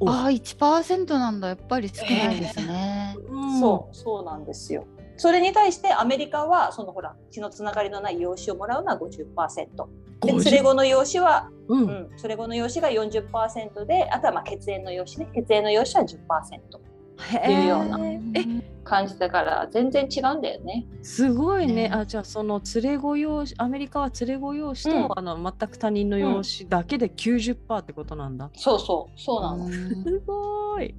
[0.00, 1.48] おあー1%なんだ。
[1.48, 3.16] やっぱり少ないですね。
[3.28, 3.60] うん。
[3.60, 3.94] そう。
[3.94, 4.84] そうなんですよ。
[5.16, 9.66] それに対してアメリカはそのほら血のつながりのない養子をもらうのは50%
[10.20, 11.84] で連れ子の養子は、ううん。
[11.84, 15.28] ん、連れ子の養子が40%であとはまあ血縁の養子ね。
[15.34, 16.16] 血縁の養子は10%
[17.18, 18.20] へいうようなえ
[18.84, 20.86] 感じだから全然違うんだよね。
[21.02, 21.88] すごいね。
[21.88, 21.90] ね。
[21.92, 25.08] あじゃあその連れ子養子アメリカは連れ子養子と、うん。
[25.16, 29.68] あの全く他人の養子だけで90%ってことなんだ、そうそうそうなの。
[29.68, 30.94] すごい。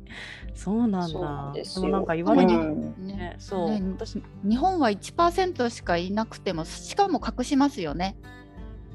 [0.54, 1.86] そうなんそうなだんですよ。
[1.86, 2.66] もなんか言われにく
[3.00, 8.18] ねねそう、ね私日本は1%しかいなくてもしかも隠しますよね、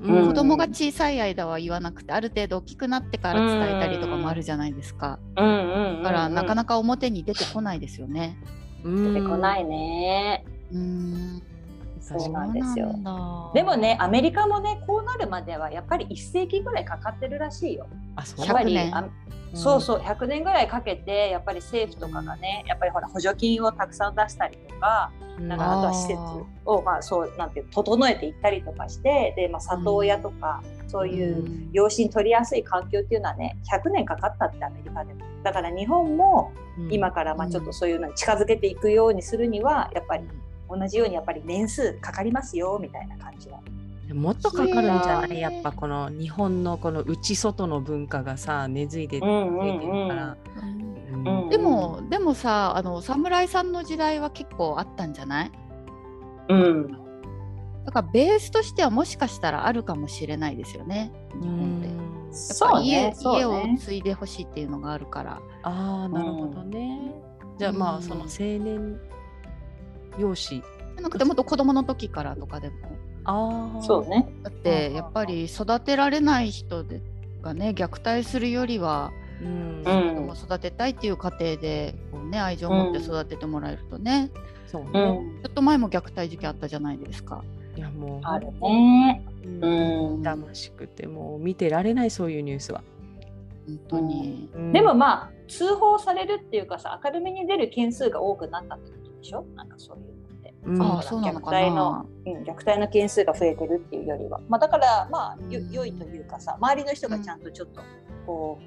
[0.00, 0.26] うん。
[0.28, 8.36] 子供が小さい間は言わなくてある程度大きくなってから伝えたりとかもあるじゃないですか、うんだからなかかなか表に出てこないですよね。
[8.84, 10.44] 出出てこないね。
[10.72, 11.42] うん
[12.02, 12.92] そうなんですよ。
[13.54, 17.86] でもねアメリカもねこうなるまではやっぱり1世紀ぐらいかかってるらしいよ。
[18.16, 18.46] あそう。
[18.46, 18.96] やっぱり100年。
[18.96, 19.08] あ
[19.54, 25.48] そうそう100年ぐらいかけてやっぱり政府とかがねやっぱりほら補助金をたくさん出したりとかうん。
[25.48, 26.18] だからあとは施設
[26.64, 31.70] をまあそうなんていう整えていったりとかしてで、まあ、里親とか、そういううん。
[31.72, 35.20] 養子に取りやすい環境っていうのはね100年かかったってアメリカでも。
[35.42, 36.92] だから日本もうん。
[36.92, 40.24] 今からまあちょっとそういうのに近づけていくようにするにはやっぱり
[40.76, 43.60] 同じようにやっぱり年数かかりますよみたいな感じは。
[44.12, 45.40] もっとかかるんじゃない？
[45.40, 51.48] やっぱこの日本のこの内外の文化がさ根付いて根うん付いてるから、うんうんうん。
[51.48, 55.52] でもでもさあの侍さんの時代は結構あったんじゃない？
[56.48, 56.92] うん。
[57.84, 61.88] だからベースとしてはもしかしたらあるかもしれないですよね日本で。
[61.88, 63.14] やっぱそう家ね。
[63.16, 65.40] そう家をね継いでほしいっていうのがあるから。
[65.62, 67.14] ああなるほどね、
[67.58, 67.98] じゃあまうん。
[67.98, 69.00] あその青年
[70.18, 72.76] 養子じゃなくてもっと子供の時からとかでも。
[73.24, 74.28] ああそうね。
[74.42, 77.00] だってやっぱり育てられない人で
[77.40, 84.30] がね虐待するよりはうん、うん子供を育てたいっていう過程でこう、ね、愛情を持って育ててもらえるとね、
[84.66, 85.42] そううね、ん。
[85.42, 87.42] ちょっと前も虐待事件あったじゃないですか。
[87.76, 88.20] いやもう。
[88.22, 89.24] あるね。
[89.44, 89.64] うん。
[89.64, 90.20] うん。
[90.20, 92.82] 痛ましくてもう見てられないそういうニュースは、
[93.66, 94.48] 本当に。
[94.54, 94.72] うん。
[94.72, 99.44] でもまあ通報されるっていうかさ明るみに出る件数が多くなったってことでしょ？
[99.56, 100.54] なんかそういうのって。
[100.64, 100.82] うん。
[100.82, 102.06] ああそうなのか虐待のな。
[102.26, 105.70] うん、虐待の件数が増えてるっていうよりは、まあ、だからまあようん。
[105.70, 107.80] 良いというかさ周りの人がちゃんとちょっと
[108.26, 108.64] こう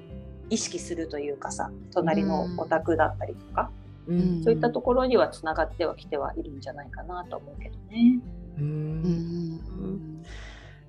[0.50, 3.70] 意識するというかさ隣のお宅だったりとか、
[4.08, 4.42] うん。
[4.42, 8.20] そういったところにはつながってはきてはいるんじゃないかなと思うけどね。
[8.58, 8.64] うん。
[8.64, 10.22] うん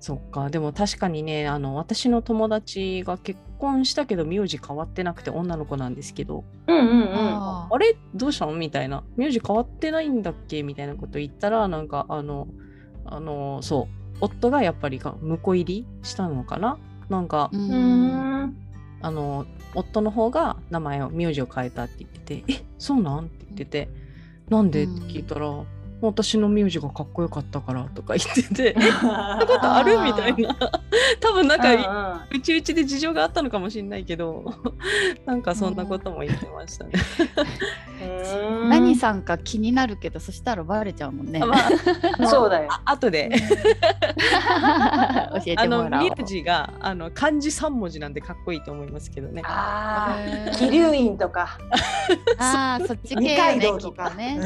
[0.00, 0.48] そっか。
[0.50, 6.44] でも確かにねあの私の友達が結婚したけど名字変わってなくて女の子なんですけど。
[6.66, 7.08] うんうんうん。
[7.10, 7.96] ああれ？
[8.14, 8.52] どうしたの？
[8.52, 9.02] みたいな。
[9.16, 10.62] 名字変わってないんだっけ？
[10.62, 12.48] みたいなこと言ったらなんかあの
[13.04, 13.94] あのそう。
[14.20, 16.78] 夫がやっぱりが婿入りしたのかな？
[17.08, 17.50] なんか、
[19.00, 23.88] あの夫の方が名前を名字を変えたって言ってて「えそうなん?」って言ってて
[24.50, 25.46] 「なんで?」って聞いたら
[26.00, 28.42] 「私の名字がかっこよかったから」とか言って
[28.74, 30.56] て 「そんなことある?」みたいな
[31.20, 34.44] 多分なんかうちうちで事情があったのかもしれないけど
[35.26, 36.92] なんかそんなことも言ってましたね。
[38.02, 41.40] うん何さんか気になるけどそしたらバレちゃうもんね。
[41.40, 42.68] まあそうだよ。
[42.70, 43.36] あ後で教
[45.46, 46.10] えてもらおう。
[46.16, 49.42] 名字があの漢字3文字なんでかっこいいと思いますけどね。
[49.44, 50.16] あ
[50.48, 51.58] あ、桐生院とか、
[52.38, 54.38] ああそっち二系ねき堂とかね。
[54.40, 54.44] う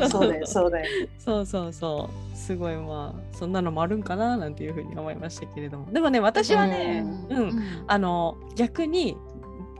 [0.00, 0.83] んうんそうだよ、そうだよ。
[1.18, 2.36] そうそうそう。
[2.36, 5.92] すごいまあそんなのもあるんかななんていうふうに思いましたけれども。
[5.92, 7.48] でもね私はね、ううん。
[7.48, 9.16] んあの逆に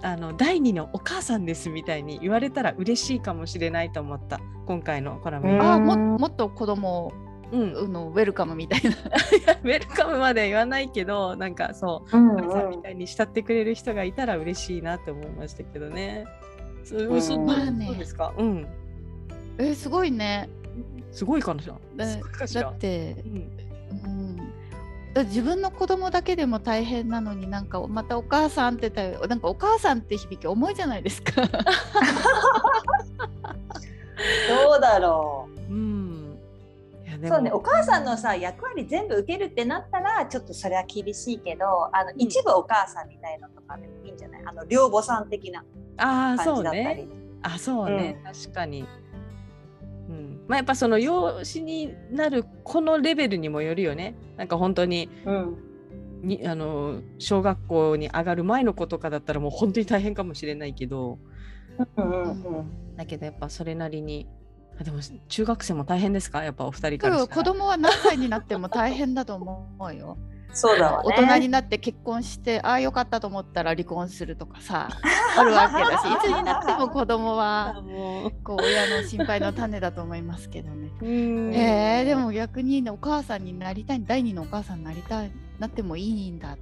[0.03, 4.41] あの第二のお母さんですみたいに言われたら嬉しいかもしれないと思った。
[4.67, 5.61] 今回のコラム、うん。
[5.63, 7.13] ああももっと子供
[7.53, 8.91] うん、をのウェルカムみたいな。
[9.63, 16.25] ウェルカムまでは言わないけどなんかそううんお母さんみたいに慕ってくれる人がいたら嬉しいなって思いましたけどね。
[16.83, 18.33] そううんそうですか？
[18.37, 18.67] うん。
[19.59, 20.49] えーすごいね。
[21.15, 21.63] すごいかな。
[21.63, 21.77] すだ
[22.63, 22.75] だっ。
[22.75, 23.49] てう、ん
[24.05, 24.37] うん、
[25.15, 31.43] だ自分の子供だけでも大変なのになんかまたお母さんって言ったらなんかお母さんって響き重いじゃないですか。
[31.43, 31.51] ど
[34.77, 35.55] うだろう。
[37.27, 44.43] そうね、お母さんのさ役割全部受けるってなったらちょっとそれは厳しいけどあのん一部お母さんみたいのとかでもいいんじゃない？
[44.45, 45.65] あの寮母さん的な
[45.97, 47.07] ああそう感じだったり。
[47.07, 47.09] ね。
[47.43, 48.87] あそうね、確かに。
[50.45, 50.49] うん。
[50.51, 54.15] まあやっぱその養子になるこのレベルにもよるよね。
[54.37, 55.57] なんか本当にうん
[56.23, 61.19] にあの小学校に上がる前の子とかだったらもう本当に大変かもしれないけど。
[61.97, 64.29] うんうんうんだけどやっぱそれなりに。
[64.81, 66.43] あでも中学生も大変ですか？
[66.43, 67.43] やっぱお二人かけどらしたら。
[67.45, 70.19] 子供は何歳になっても大変だと思うよ。
[70.55, 71.15] そうだわね。
[71.17, 74.89] 大人になって結婚してああよかったと思ったら離婚するとかさ
[75.37, 80.91] あるわけだし いつになっても子供はあもうこう親の心配の種だと思いますけどね。
[81.03, 86.57] うんえー、でも逆にねお母さんになりたい第二のお母さんになりたいなってもいいんだ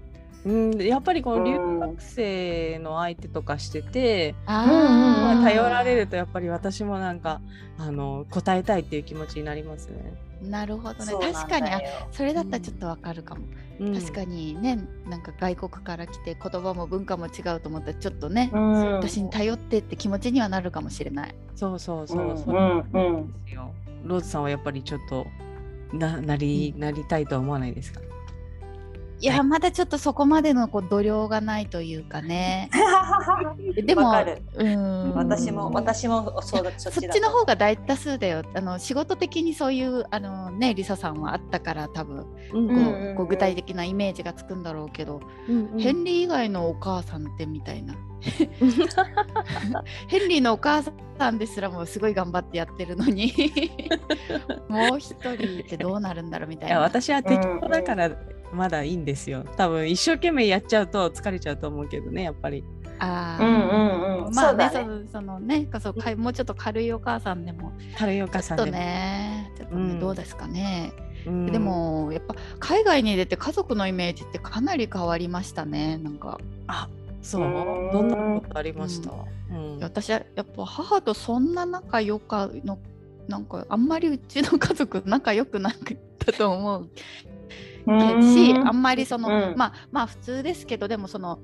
[0.44, 7.40] うん、やっぱりこの留学生の相手とかしてて、あまあ、ー頼られるとやっぱり私もなんか
[7.78, 10.14] あの答えたいっていう気持ちになりますね。
[10.42, 11.12] なるほどね。
[11.32, 11.70] 確かに
[12.10, 13.42] それだったらちょっとわかるかも、
[13.80, 13.94] うん。
[13.94, 14.78] 確かにね
[15.08, 18.94] なんか外国から来て言葉も文化も違うと思ったらちょっとね、うん。
[18.96, 21.34] 私に頼ってって気持ちにはなるかもしれない。
[21.54, 22.32] そうそうそう、う。
[22.34, 23.32] んそうなん。
[24.04, 25.26] ローズさんはやっぱりちょっと
[25.92, 28.00] ななりなりたいとは思わないですか？
[29.22, 32.68] いや、まだちょっとそこまでのこう度量がないというかね。
[33.86, 34.12] でも
[34.56, 35.14] うん。
[35.14, 38.42] 私も私もそうだ そそっちの方が大多数だよ。
[38.52, 42.16] あの仕事的にそういうあのねリサさんはあったから多分。
[42.16, 42.24] うん。
[42.26, 43.16] こう,、うんうんうん。
[43.16, 47.94] こう具体的なイメージがつくんだろうけど、うんヘンリー以外のお母さんってみたいな。
[50.08, 50.82] ヘンリーのお母
[51.16, 53.32] さんですらもすごい頑張ってやってるのに。
[54.68, 56.82] もう一人ってどうなるんだろうみたいやいな。
[56.82, 58.10] 私は適当だから
[58.52, 59.44] まだいいんですよ。
[59.56, 62.64] 多分一生懸命やっちゃうと疲れちゃうと思うけどねやっぱり。
[62.98, 63.44] あー。
[63.44, 64.34] うんうんうん。
[64.34, 64.72] まあねそうだね。
[64.72, 67.72] そのそのねそうかいもうちょっと軽いお母さんでも。
[67.96, 68.70] 軽いお母ちょっとさんでも。
[68.72, 70.00] ねちょっとね、うん。
[70.00, 70.92] どうですかね。
[71.26, 71.46] うん。
[71.46, 76.38] でもやっぱ海外に出て家族のイメージってかなり変わりましたねなんか。
[76.66, 76.88] あ
[77.22, 77.42] そう。
[77.42, 79.10] うんどんなことありました、
[79.50, 79.78] うん。
[79.80, 82.78] 私はやっぱ母とそんな仲良かの
[83.28, 86.88] なんかあんまりうちの家族仲良くなかったと思う
[87.84, 91.40] しあんまりその、うんまあまあ普通ですけどでもその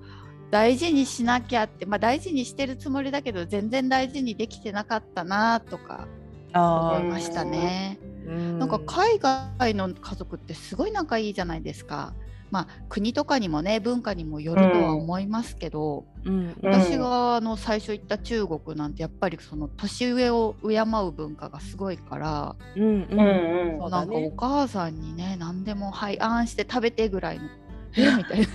[0.51, 6.09] 大事にしなきゃって、まあ、大事にしてるつもりだけど全然大事にできてなかったなとか
[6.55, 7.99] 思いましたね。
[8.03, 12.15] うんなんか海外の家族ってすごい仲いいじゃないですか。
[12.51, 16.35] まあ国とかにもね文化にもよるとは思いますけど、うん。
[16.35, 23.83] うん私があの最初行った中国なんてやっぱりその年上を敬う文化がすごいから、うんうん。
[23.83, 27.45] うんなんかおね母さんにね何でも「はいあんして食べて」ぐらいの
[27.97, 28.49] 「えみたいな。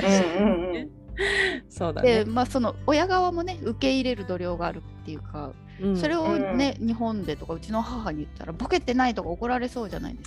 [0.00, 0.90] うんうんうん
[1.68, 5.96] そうだでね、まあその親側もね受け入れる度量があるっていうか、うん。
[5.96, 10.26] それをね、日本でとかうちの母に言ったらボケてないとか怒られそうじゃないです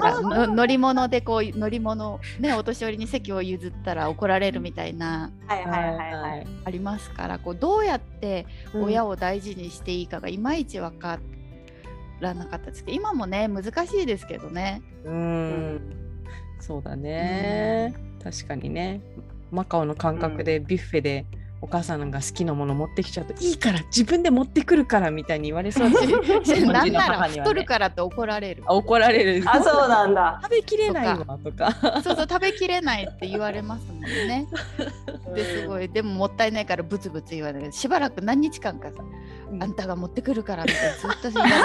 [0.00, 0.20] か。
[0.48, 6.46] 乗り物でこう乗り物ねお年寄りに席を譲ったら怒られるみたいなはいはいはいはい。
[6.64, 11.18] ありますからこうどうやって親を大事にしていいかがいまいち分か
[12.20, 14.82] らなかったですけど今もね難しいですけどね。
[15.04, 16.06] うん。
[16.58, 19.02] そうだね、確かにね
[19.50, 21.26] マカオの感覚でビュッフェで
[21.62, 28.62] お母さんが好きなもの持ってきちゃうといいから自分で持ってくるからみたいに言われそうだし日本人のなんなら太るからって怒られる。
[28.66, 29.42] あ怒られる。
[29.46, 30.38] あそうなんだ。
[30.44, 31.72] 食べきれないわとか。
[32.04, 34.46] そうそう食べきれないって言われますもんね。
[35.34, 35.88] ですごい。
[35.88, 37.72] でももったいないからブツブツ言われる。
[37.72, 39.02] しばらく何日間かさ
[39.50, 39.62] うん。
[39.62, 41.62] あんたが持ってくるからってずっと言われる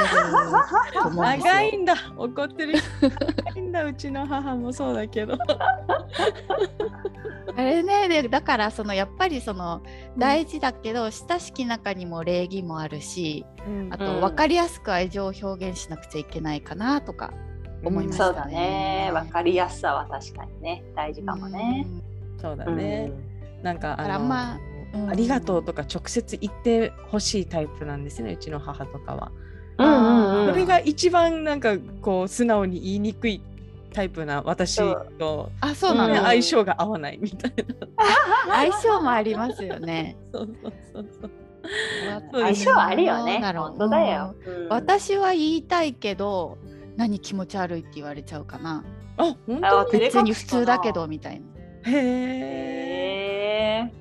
[0.94, 1.54] と思うんですよ。
[1.54, 1.96] 長いんだ。
[2.18, 2.78] 怒ってる。
[2.78, 3.10] 人
[3.54, 3.84] 長いんだ。
[3.86, 5.38] うちの母もそうだけど。
[7.54, 9.82] あれねでだからそのやっぱりその
[10.18, 13.46] 大事だけど親しき中にも礼儀もあるし
[13.90, 14.22] あとうん。
[14.22, 17.34] 分かりやすく愛情を表現しなくちゃいけないかなとか
[17.84, 19.10] 思いましたそうだね。
[19.14, 20.84] わかりやすさは確かにね。
[20.96, 21.86] 大事かもね。
[22.40, 22.78] そうだうん。
[22.78, 23.12] ね、
[23.64, 24.71] なんかあの、まあうん
[25.10, 29.32] ありがとうとか直接言ってほしいタイプなんですねうちの母とかは。
[29.78, 30.54] うんうんうん。
[30.54, 33.42] それが一番なんかこう素直に言いにくい
[33.94, 34.78] タイプな私
[35.18, 37.88] と、あそうなの、相性が合わないみたいな。
[38.72, 40.18] 相性もありますよね。
[40.34, 41.32] そうそうそうそう。
[42.32, 43.66] 相性あるよねどうだろう。
[43.70, 44.36] 本当だよ。
[44.46, 44.68] うん。
[44.70, 46.58] 私は言いたいけど
[46.96, 48.84] 何気持ち悪いって言われちゃうかな。
[49.18, 51.46] あ本あ当に別に普通だけどみたいな。
[51.92, 53.21] へえ。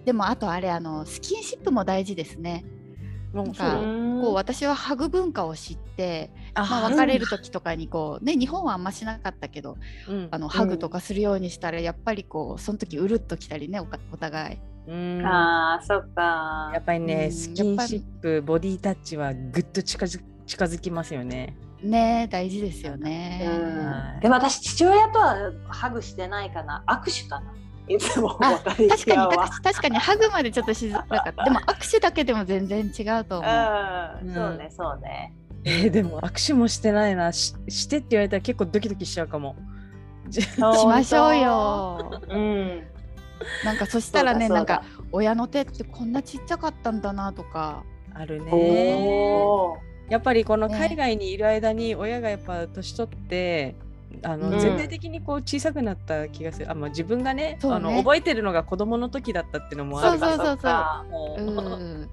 [0.05, 2.65] でもあとあれあのスキンシップも大事ですね。
[3.33, 3.87] もうなんかう。
[3.87, 4.21] ん。
[4.23, 9.77] こう私はハグ文化を知って、あまあ、別れる時とかにこうね日本はあんましなかったけど
[10.09, 10.29] うん。
[10.31, 14.59] あのハグとかするようにしたらやっぱりこうその時うるっときたりねお互い。
[14.89, 15.27] うん。
[15.27, 16.71] あーそっか。
[16.75, 21.57] やっぱりね、うんスキンシップボディタッチはぐっと近づ近づきますよね。
[21.83, 23.47] ね大事ですよね。
[23.47, 24.23] はい。
[24.23, 26.83] でも私父親とはハグしてないかな。
[26.89, 27.55] 握手かな
[27.91, 34.27] いつもあ別れ確かに際は確確かにハグまでちょっとしづらかった でも握手だけでも全然違うと思う。
[34.27, 39.57] うんそうねそうねえーでも握手もしてないなししてって言われたら結構ドキドキしちゃうかも。
[40.29, 42.23] じしましょうよ。
[42.29, 42.87] うん
[43.65, 47.83] なんかそしたらねなんか親の手ってこんなちっちゃかったんだなとか。
[48.15, 49.31] あるね。
[50.09, 53.77] やっぱりこのね海外にいる間に親がやっぱ年取って、
[54.23, 56.71] あのうん全体的にこう小さくなった気がする。
[56.71, 61.05] あまあ、自分がねねあの覚えてるのが子供の時だったっていうのもあるそうそうそうそうか
[61.39, 62.09] う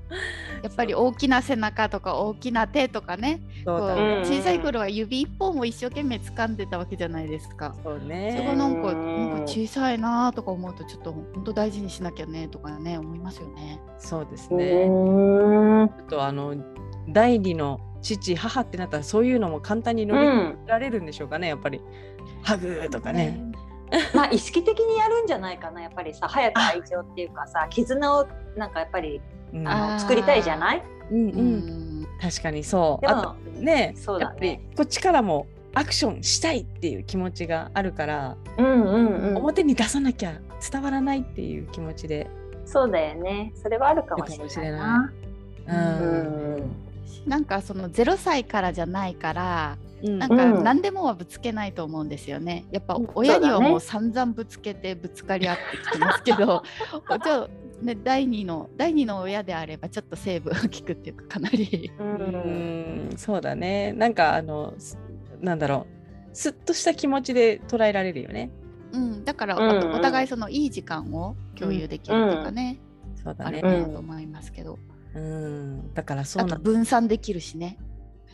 [0.64, 3.80] やっぱり大きな背中とか大きな手とかねそう。
[4.24, 7.76] 小さい頃は指一本も一生懸命掴んでたわけじゃないですか。
[7.84, 8.56] そうねが。
[8.56, 13.80] なんかうんなんか小小さいなとか思うとちょっと本当大事にしなきゃねとかね思いますよね。
[13.98, 14.64] そうですうね。
[14.66, 16.56] ーんあとあの
[17.10, 20.40] 第二の父母ってなったらそういうのも簡単に乗りうん。
[20.52, 21.82] 越えられるんでしょうかね、やっぱり。
[22.44, 23.42] ハグとかね。
[24.14, 28.28] まあ意識的にやるんじゃないかなやっぱりさ早く愛情っていうかさ絆を
[28.58, 29.22] なんかやっぱり
[29.54, 29.68] うん。
[29.68, 30.84] あの作りたいじゃない？
[31.12, 32.02] うんううん。
[32.02, 33.64] ん確かにそう。
[33.64, 34.48] ねそうだね。
[34.50, 40.40] やっぱりこっちからもアクションしたいっていう気持ちがあるから、うんうん表に出さなきゃ
[40.72, 42.30] 伝わらないっていう気持ちで。
[42.66, 43.54] そうだよね。
[43.56, 45.14] それはあるかもしれないな。
[45.68, 46.87] ううんん
[47.28, 50.20] なんかその0歳からじゃないからうん。
[50.20, 50.64] なんかうん。
[50.64, 52.66] 何でもはぶつけないと思うんですよね。
[52.72, 53.10] やっぱうん。
[53.16, 56.64] 親にはもう散々ぶつけてぶつかり合ってきてますけど
[57.24, 57.50] ちょ
[57.82, 61.92] ね第二の第二の親であればちょっとセーブが効くっていうかかなり。
[62.00, 63.10] ううん。
[63.14, 63.94] んそうだね。
[63.94, 64.98] なんかあのす
[65.42, 65.86] なんだろ
[66.32, 66.36] う。
[66.36, 68.52] すっとした気持ちで捉えられるよね。
[68.94, 69.64] うん、だからうん。
[69.64, 72.80] うんあとお互いそのいい時間を共有できるとかね、
[73.16, 73.62] そうだね。
[73.64, 73.82] あれ。
[73.82, 74.80] かなと思いますけど、
[75.18, 75.94] うん。
[75.94, 77.78] だからそうあとなん分散できるしね。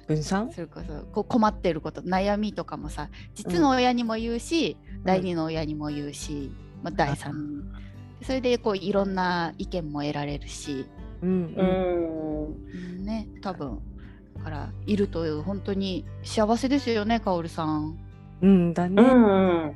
[0.07, 0.51] 分散？
[0.51, 2.01] それこそこう困ってること。
[2.01, 6.51] 悩みとかもさ実の親にも言うし、第二の親にも言うし、
[6.84, 7.63] まあ、第三。
[8.21, 10.86] それでこういろんな意見も得られるし、
[11.21, 11.65] うんううん。
[12.45, 13.05] んうん。
[13.05, 13.79] ね多分。
[14.36, 17.97] だからいると本当に幸せですよねかおるさん。
[18.41, 19.01] うんだね。
[19.01, 19.73] うん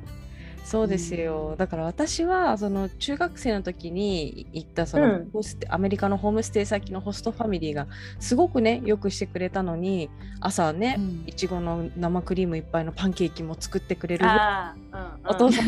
[0.68, 1.56] そうですよ、うん。
[1.56, 5.30] だから私はその中学生の時に行ったその、うん。
[5.32, 7.86] ホステアメリカのホームステイ先のホストファミリーが
[8.20, 10.10] すごくねよくしてくれたのに
[10.40, 15.66] 朝ね、うんいちごの生クリームいっぱいのパンケーキも作ってくれるうんお父さん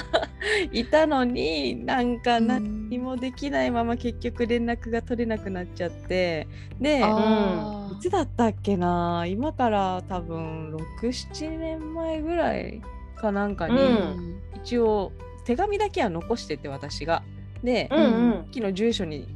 [0.72, 6.46] いたのになんかうん何もできないまま結局連絡が取れなくなっちゃって
[6.80, 12.80] でいつだったっけな今から多分67年前ぐらい
[13.22, 14.40] かなんかに、うん。
[14.56, 15.12] 一応
[15.46, 17.22] 手紙だけは残してて私が。
[17.64, 18.08] で、うんう
[18.40, 18.44] ん。
[18.50, 19.26] 時の住所に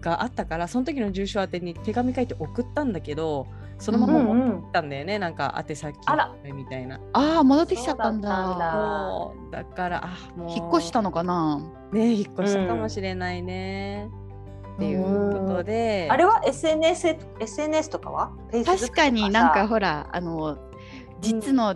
[0.00, 3.46] があったからその時の住所宛てに手紙書いて送ったんだけど
[3.78, 6.32] そのままうんうん持ってたんだよね、なんか宛先あら。
[6.44, 7.00] みたいな。
[7.12, 8.28] あー戻ってきちゃったんだ。
[8.28, 8.72] そうだったんだ。
[9.40, 10.50] そうだからあもう。
[10.50, 11.60] 引っ越したのかな？
[11.92, 14.08] ね引っ越したかもしれないね、
[14.76, 16.06] っていうことで。
[16.10, 18.30] あれは SNS, SNS とかは？
[18.64, 20.56] 確かになんかほらあの
[21.20, 21.74] 実の、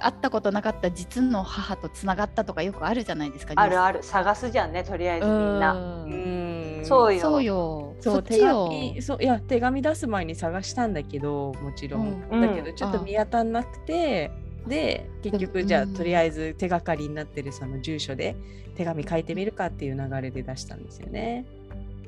[0.00, 3.54] 会ったことなかった実の母とつながったとかよくあるじゃないですか。
[3.56, 5.74] あるある探すじゃんねとりあえずみんな。
[5.74, 5.80] うう
[6.10, 7.94] んんそうよそうよ。
[8.00, 8.68] そそうっちよ。
[8.68, 14.30] 手紙そういや手紙出す前に探したんだけどもちろん、うんだけどちょっと見当たんなくて
[14.66, 18.36] で結局じゃあ、うんとりあえず手がかりになってるその住所で
[18.76, 21.44] 手紙書いてみるかっていう流れで出したんですよね。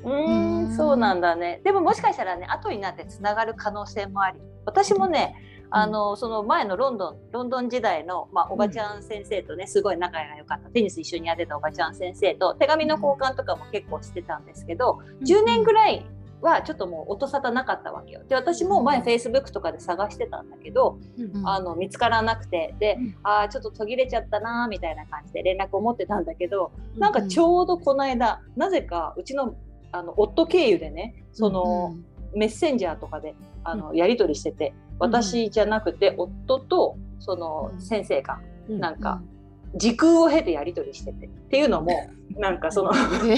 [0.03, 1.61] うーうんんそうなんだね。
[1.63, 5.35] でももしかしたらね後になってつながる可能性もあり私もね
[5.71, 10.69] あのその前のロンドンロンドン時代の、まあ、おばちゃん先生とねすごい仲が良かった。
[10.69, 16.05] テニス一緒にやってたおばちゃん先生と手紙の交換とかも結構してたんですけど10年ぐらい
[16.41, 18.21] はちょっともう音沙汰なかったわけよ。
[18.27, 21.47] で私も前 Facebook とかで探してたんだけど、うん。
[21.47, 22.75] あの見つからなくて。
[22.79, 23.15] で、うん。
[23.23, 26.99] ああちょっと途切れちゃったなーみたいな感じで連絡を持ってたんだけど、うん。
[26.99, 29.55] なんかちょうどこの間なぜかうちの
[29.93, 31.95] あの夫経由でねその、
[32.33, 37.81] メッセンジャーとかであの、やり取りしてて私じゃなくて夫とそのうん。
[37.81, 38.39] 先生が
[38.69, 38.79] うん。
[38.79, 39.21] なんか
[39.75, 42.91] 時空を経てやり取りしててっていうのもなんかその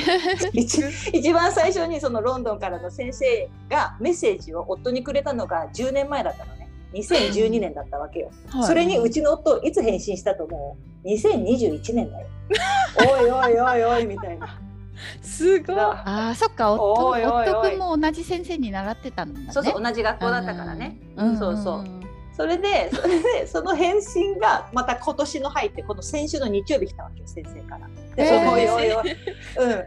[0.54, 0.84] 一
[1.14, 6.70] 一番最初にそのロンドンからの先生がメッセージを夫にくれたのが10年前だったのね。
[6.94, 8.32] 2012年だったわけよ。
[8.50, 8.64] はい。
[8.64, 12.28] それにうちの夫いつ返信したと思う？2021年だよ。
[13.20, 14.60] おいおいおいおいみたいな。
[15.22, 15.76] すごい。
[15.76, 19.48] だああそっか夫おいおいおい夫君も同じ先生に習ってたんだね。
[19.52, 20.98] そうそう同じ学校だったからね。
[21.16, 22.04] うんうんそうそう
[22.36, 27.88] それでそれで その返信がまた今年の入ってこの先週の日曜日来たわけよ先生から。
[28.16, 29.12] で、えーおいおいおい。
[29.12, 29.84] うん。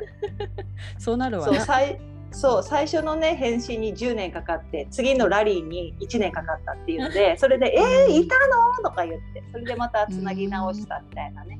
[0.98, 1.56] そうなるわね。
[1.56, 2.00] そう最
[2.32, 11.58] そう最初のね返信に10年かかって次のラリーに1年かかったっていうのでそれで「えー、いたの?」とか言ってそれでまたつなぎ直したみたいなね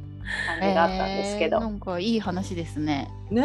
[0.59, 3.11] 感じがあったんですけど、えーなんかいい話ですね。
[3.31, 3.43] ね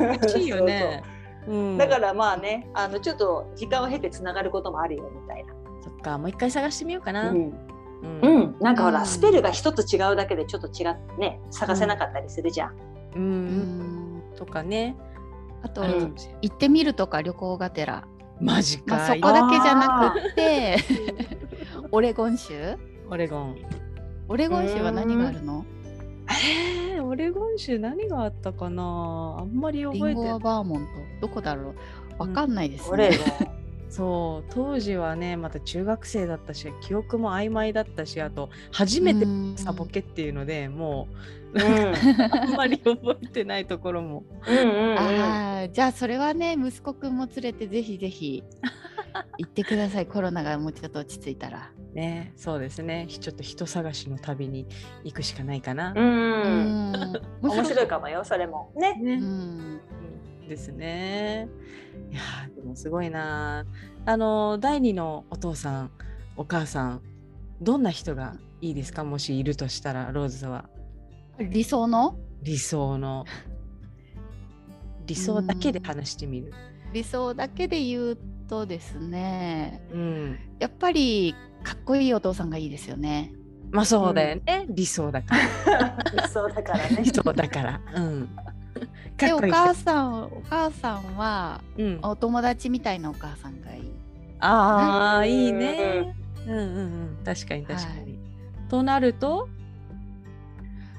[0.00, 1.02] え、欲しいよね。
[1.48, 5.52] うんだからまあねあのちょっと時間を経てつながることもあるよみたいな。
[5.82, 7.30] そっか、もう一回探してみようかな。
[7.30, 7.52] うん
[8.02, 12.76] うんうん、なんかほら、うんスペルが一つ違うだけでちょっと違ってね探せなかったりするじゃん。
[13.16, 14.96] うんううんんとかね。
[15.64, 18.04] あと、あるかもしれない行ってみるとか旅行がてら、
[18.40, 18.96] マジか。
[18.96, 20.76] まあ、そこだけじゃなくって
[21.92, 22.76] オレゴン州？
[23.08, 23.56] オレゴン。
[24.28, 25.64] オレゴン州は何があるの？
[26.28, 28.82] えー、オレゴン州何があったかな？
[29.40, 30.12] あんまりリ覚えてない。
[30.12, 30.82] ンゴはバーモン
[31.20, 31.26] ト？
[31.26, 31.74] どこだろ
[32.18, 32.22] う？
[32.22, 33.10] わかんないですね。
[33.40, 33.52] ゴン。
[33.92, 39.54] そう当時はねまた中学生だったし記憶も曖昧だったしあと初めてうん。
[39.56, 41.08] サボケっていうのでも
[41.52, 41.60] うん。
[41.60, 41.94] う
[42.32, 44.24] あんまり覚えてないところも。
[44.48, 44.98] うんうんうん。
[44.98, 48.42] ああじゃあそれはね息子くんも連れてぜひぜひ
[49.38, 50.06] 行ってください。
[50.06, 51.70] コロナがもうちょっと落ち着いたら。
[51.94, 53.06] ねそうですね。
[53.08, 54.66] ちょっと人探しの旅に
[55.04, 55.92] 行くしかないかな。
[55.94, 56.92] うん。
[57.42, 58.72] 面白いかもよそれも。
[58.76, 58.94] ね。
[58.94, 59.14] ね。
[59.14, 59.80] うん。
[60.42, 60.48] うん。
[60.48, 61.48] ですね。
[62.10, 63.66] いやーでもすごいな
[64.06, 65.90] あの第二のお父さん
[66.36, 67.02] お母さん
[67.60, 69.04] どんな人がいいですか？
[69.04, 70.68] もしいるとしたらローズは。
[71.38, 72.16] 理想の？
[72.42, 73.24] 理想の。
[75.06, 76.52] 理想だけで話してみる。
[76.92, 78.18] 理想だけで言う
[78.52, 83.32] とですねうん、やっぱりかっこいいお父さんがいいですよね。
[83.70, 85.34] まあそうだよね、理想だか
[86.12, 87.80] ら そうだからね理想だから。
[87.94, 88.28] うん。
[89.16, 93.90] かでおっこいい母さんお母さんはうん、お友達みたいなお母さんがいい。
[94.40, 96.14] ああうんいいね。
[96.46, 98.18] うんうんうん確かに確かに。
[98.68, 99.48] となると？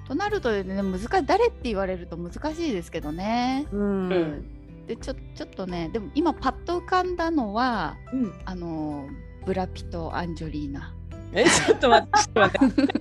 [0.08, 3.68] となるとね難しい誰って言われると難しいですけどね。
[3.72, 4.45] うん、うん
[4.88, 9.08] でちょちょっとねでも今パッと浮かんだのはうん、あの
[9.46, 10.94] ブラピとアンジョリーナ
[11.34, 12.92] えちょっと待ってちょっと待って。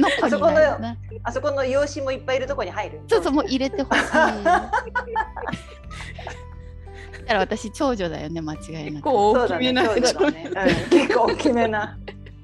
[0.22, 0.56] あそこの。
[1.24, 4.02] あそこの養子もいっぱいいるとこに入るそうそうもう入れてほしい。
[7.22, 9.02] だから私長女だよね間違いなく。
[9.02, 10.54] 結構大きめなそうだね、うん、
[10.90, 11.98] 結構大きめな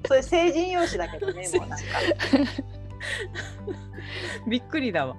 [0.07, 1.85] そういう成人養子だけどね もうなんか、
[4.47, 5.15] びっくりだわ。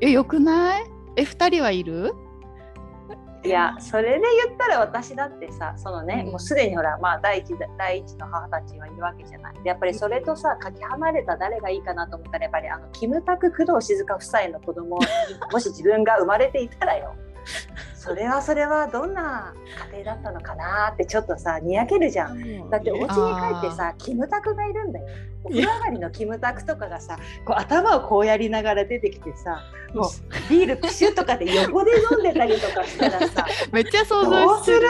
[0.00, 0.97] えよくない？
[1.18, 2.14] え二人はいる？
[3.44, 6.30] いやそれで言ったら私だってさそのね、うん。
[6.32, 9.54] もうすでにほらまあ第一第一の母たちはいるわけじゃない。
[9.62, 15.06] でやっぱりそれとさかけ離れた誰がいいかなと思ったらやっぱりあのキムタク工藤静香夫妻の子供に
[15.52, 17.14] もし自分が生まれていたらよ
[17.98, 19.52] それはそれはどんな
[19.92, 22.70] 家庭だったのかなってちょっとさにやけるじゃん。
[22.70, 25.06] だってお家に帰ってさキムタクがいるんだよ。
[25.44, 29.62] お風呂上がりのキムタクとかがさこう頭をこうやりながら出てきてさ
[29.94, 30.10] もう
[30.50, 34.80] ビールプシュッとかで横で飲んでたりとかしたらさ めっちゃ想ど像する？
[34.80, 34.86] る？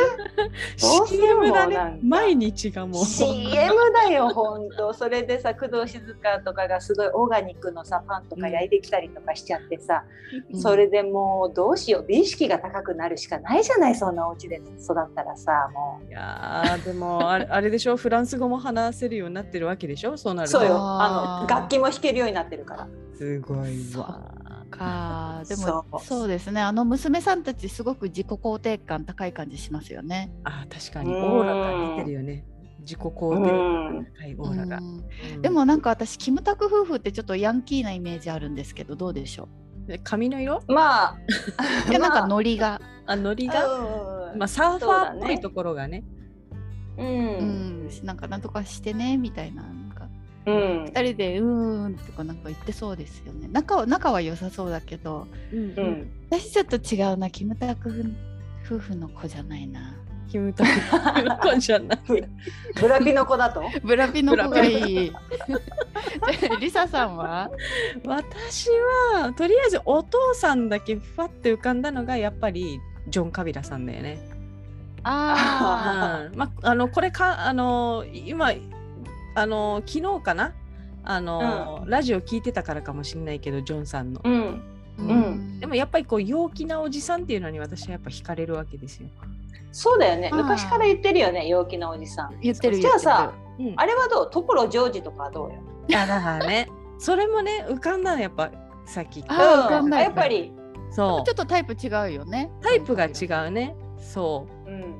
[0.80, 1.98] どうする？CM だね。
[2.02, 3.04] 毎日がもう。
[3.04, 10.04] CM だよ本当それでさ工藤静香とかがすごいオーガニックのさパンとか焼いてきたりとかしちゃってさ、
[10.52, 20.58] うんそれでもうどうしよう美意識が高くなるしかないじゃないそんなお家で育ったらさもいやーでもあれあれでしょフランス語も話せるようになってるわけでしょそうなると。
[20.58, 20.76] うそうよ。
[20.78, 22.88] あの楽器も弾けるようになってるから。
[23.16, 24.34] すごいわ。
[24.70, 26.00] かでもそう。
[26.00, 26.60] そうですね。
[26.60, 30.30] あの娘さんたちすごく自己肯定感高い感じしますよね。
[30.44, 31.14] あ確かに。
[31.14, 31.22] うん。
[31.22, 32.44] オーラが出てるよね。
[32.80, 34.80] 自己肯定感高いオーラが、
[35.40, 39.67] でもなんか私キムタク夫婦ってちょっとヤンキーなイメージあるんですけどどうでしょで
[40.04, 40.62] 髪の色？
[40.68, 41.16] まあ
[41.88, 46.04] ういやなんかノリが、あノリまが、あまあ、サーファーっぽいところがね。
[46.98, 47.06] うん。
[47.06, 47.42] う
[47.84, 50.08] ん、なんかなんとかしてねみたいななんか。
[50.46, 50.84] うん。
[50.84, 53.48] 二人でうーんとかなんか言ってそうですよね。
[53.50, 55.26] 仲は仲は良さそうだけど。
[55.52, 56.10] うんうん。
[56.30, 57.30] 私ちょっと違うな。
[57.30, 58.04] キムタク
[58.66, 59.94] 夫婦の子じゃないな
[60.28, 61.98] キムタクの子じゃない。
[62.80, 63.62] ブラピの子だと？
[63.82, 65.12] ブラピの子がいい。
[66.40, 67.50] でリサさんは？
[68.04, 68.68] 私
[69.14, 74.18] はとりあえずお父さんだけふわって浮かんだのがやっぱりジョン・カビラさんだよね。
[75.02, 76.38] あうん。
[76.38, 78.52] まあのこれかあの今
[79.34, 80.52] あの昨日かな？
[81.04, 84.20] あの、ラジオ聞いてたからかもしれないけどジョンさんの。
[84.22, 84.62] うん
[84.98, 85.60] あ、うん。
[85.60, 89.08] でもやっぱりこう陽気なおじさんっていうのに私はやっぱ惹かれるわけですよ。
[89.72, 90.30] そうだよね。
[90.32, 92.40] 昔から言ってるよね陽気なおじさん。
[92.40, 94.30] 言ってるじゃあさうん、あれはどう？
[94.30, 95.56] 所ジョージとかはどうよ？
[96.00, 96.68] あだからね。
[96.98, 98.50] それもね浮かんだのやっぱ
[98.86, 100.52] さっきあ浮かんだやっぱり、
[100.90, 102.50] そちょっとタイプ違うよね。
[102.60, 103.76] うタイプが違うね。
[103.98, 104.70] そう。
[104.70, 104.94] うん、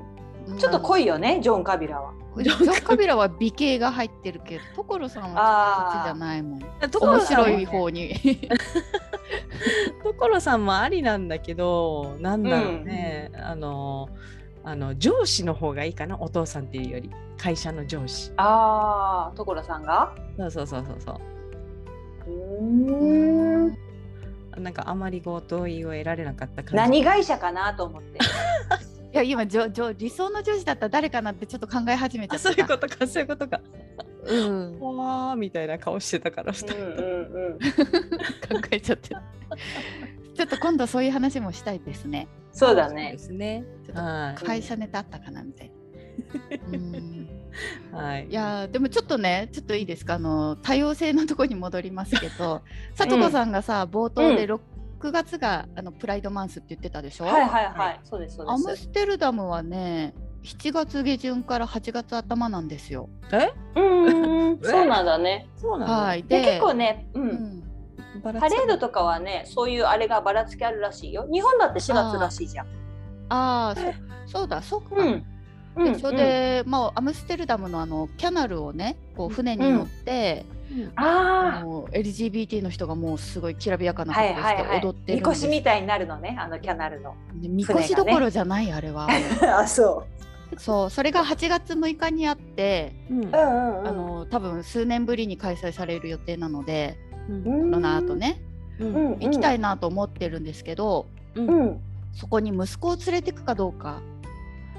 [0.57, 2.13] ちょっと濃いよねジョン・カビラは。
[2.41, 3.15] ジョン・カビラ。
[3.15, 6.59] は美形が入ってるけど所さんはそっちじゃないもん。
[6.59, 8.15] 面所さんは白い方に。
[10.03, 14.09] 所さんもありなんだけどなんだろうね、あの
[14.63, 17.11] あの上司の方がいいかなお父さんっていうより。
[17.37, 18.33] 会社の上司。
[18.35, 20.13] ああ所さんが？
[20.37, 21.19] そうそうそうそうそう。
[22.27, 22.69] うー。
[23.71, 23.77] ん
[24.61, 26.75] なんかあまりご同意を得られなかった感じ。
[26.75, 28.19] 何会社かなと思って
[29.11, 32.49] いや今じょじょ理想の上司だったら誰かなってちょっと考え始めちゃあった。
[32.49, 33.59] そういうことかそういうことか。
[34.25, 37.59] うん、考わーみたいな顔してたからうんうんうん。
[38.71, 42.27] えちゃってちょっと今度そういう話もしたいですね。
[42.51, 43.13] そうだね。
[43.13, 43.63] ですね。
[43.85, 44.45] ちょっとはい。
[44.45, 45.73] 会社ネタあったかなみたいな。
[46.71, 47.29] うん。
[47.91, 48.27] はい。
[48.29, 50.13] いやーでもちょっとねちょっといいですか？
[50.15, 52.61] あの多様性のところに戻りますけど
[52.93, 54.61] さとこさんがさ冒頭でロ,、
[54.99, 58.83] 6月があのプライドマンスって言ってたでしょ、はいはいはい、そうですそうアムです。
[58.83, 63.09] ステルダムはね7月下旬から8月頭なんですよ。
[63.31, 63.51] え？
[63.75, 65.47] うんうんうん、そうなんだね。
[65.55, 67.27] そうなの、はい、で結構ね、う、うん。
[67.27, 67.63] ん、
[68.23, 71.27] バラパレードとかはね、そういうあれがばらつきあるらしいよ。
[71.31, 72.67] 日本だって4月らしいじゃん。
[73.29, 73.75] ああ
[74.27, 74.95] そそうだそうか。
[74.95, 75.07] うん。
[75.07, 80.58] うんでそれで、まあ、アムステルダムのあのキャナルをねこう船に乗って、うん
[80.95, 84.77] あもう LGBT の人がもうすごいきらびやかあ、なはい格好してはいはい。
[84.77, 87.15] みこ踊ってるんですしみたいになるのね、あのキャナルの。
[87.35, 89.07] でみこしどころじゃない、あれは
[89.57, 90.03] あ、そ
[90.57, 93.35] そうそれが8月6日にあって、うん。
[93.35, 96.97] あの多分数年ぶりに開催される予定なので
[97.29, 98.41] うんコロナ後ね
[98.79, 99.57] うんうん、行きたい。
[99.57, 101.79] いなと思ってるんですけど、ううんん。
[102.13, 104.01] そこに息子を連れてくかどうか、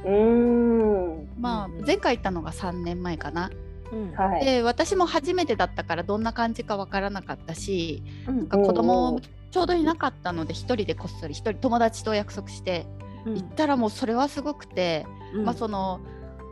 [0.04, 1.28] うん。
[1.38, 3.50] まあ、うん前回行ったのが3年前かな。
[3.92, 4.12] うん。
[4.12, 4.44] はい。
[4.44, 8.36] で私も初めてだったからどんな感じかわからなかったしうん。
[8.38, 9.20] なんか子うん供
[9.50, 12.86] ちょうどいなかったので一人でこっそり一人友達と約束して
[13.26, 13.34] うん。
[13.34, 15.44] 行ったらもうそれはすごくて、うん。
[15.44, 16.00] まあその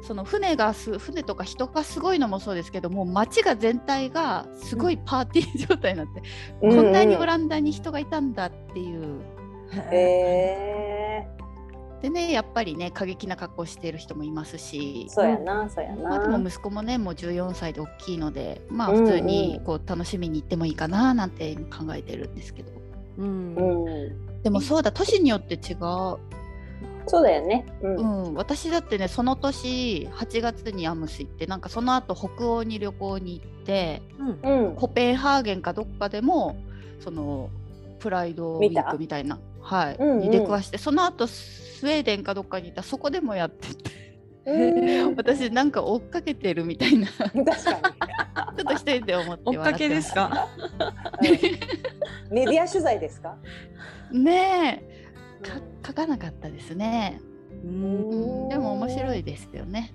[0.07, 6.23] その船がす船とか人がすごいのもそうですけどもう街が全体がすごいパーティー状態になって、
[6.61, 9.21] こんなにオランダに人がいたんだっていう。
[9.91, 11.29] へえ
[12.03, 16.11] でねやっぱりね過激な格好している人もいますしー、そうやな、そうやな。
[16.11, 22.71] まあ、でも息子もねもう14歳で大きいのでまあ普通にこう楽しみに行ってもいいかななんて今考えてるんですけど
[23.19, 24.43] うんうん。
[24.43, 26.19] でもそうだ年によって違う、
[27.09, 27.67] そうだよね。
[27.83, 27.97] うん。
[27.97, 34.77] うん、私だってねその年8月にアムス行ってなんかその後北欧に旅行に行ってうんうん。
[34.77, 36.57] コペンハーゲンかどっかでも
[37.01, 37.51] その
[37.99, 39.39] プライドウィークみたいな、
[39.69, 39.97] はい。
[39.99, 40.21] うんうん。
[40.21, 42.83] に出くわしてその後スウェーデンかどっかに行った。
[42.83, 43.91] そこでもやってて。
[44.47, 47.07] うん私なんか追っかけてるみたいな。
[47.07, 47.45] ち確かに。
[47.47, 50.49] ょっと一人で思って追っかけですか？
[51.21, 53.37] う んメディア取材ですか？
[54.11, 55.47] ねえ。
[55.47, 57.21] か書かなかったですね、
[57.63, 58.47] ううん。
[58.47, 59.93] んでも面白いですよね。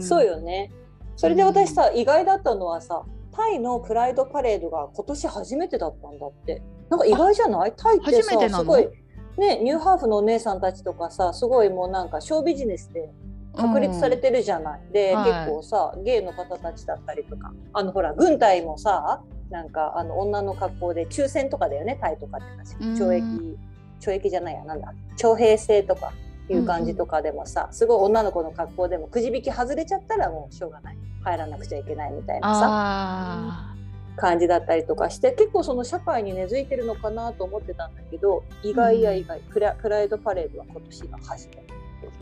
[0.00, 0.70] そうよね。
[1.16, 6.62] それで私さ、意外だったのはさ、タイのプライドパレードが今年初めてだったんだって。
[6.88, 7.72] なんか意外じゃない？
[7.76, 8.64] タイってさ、初めてなの？
[8.64, 8.88] すごい
[9.36, 13.10] ね、ニューハーフのお姉さんたちとかさ、すごいもうなんかショービジネスで
[13.56, 14.80] 確立されてるじゃない。
[14.92, 15.30] で、はい。
[15.30, 22.94] 結構さ、ゲイの方たちだったりとか、あのほら軍隊もさ、なんかあの女の格好で抽選とかだよね、タイとかって確かうん。
[22.94, 23.58] 懲役
[24.00, 24.92] 懲役じゃないやなんだ。
[25.16, 26.12] 徴兵制とか
[26.48, 30.96] いう感じとかでもさ、すごい女の子の格好でもくじ引き外れちゃったらもうしょうがない。
[31.24, 32.66] 入らなくちゃいけないみたいなさ。
[32.68, 33.71] あ
[34.16, 41.54] 感じだったりとかして結構その社会に根付いてるのかなと思ってたんだけど意外や意外、プラプライドパレードは今年が初め。
[41.54, 41.62] て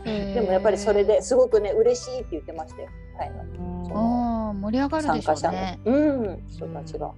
[0.05, 0.33] ー。
[0.35, 2.89] でもやっぱりそれですごくね嬉しいって言ってましたよ。
[3.17, 6.43] タイの盛り上がるでしょ参加者も、うねうん。
[6.47, 7.11] 人たちが。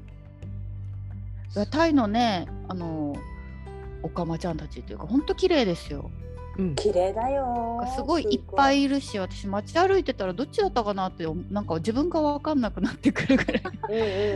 [1.56, 3.16] いやタイのねあの
[4.02, 6.10] オカマちゃんたちっていうか本当綺麗ですよ
[6.58, 6.76] うん。
[6.76, 7.82] 綺麗だよ。
[7.96, 13.64] すごいいっぱいいるし私街歩いてたらどっちだったかなってなんか自分が分かんなくなってくるぐらい。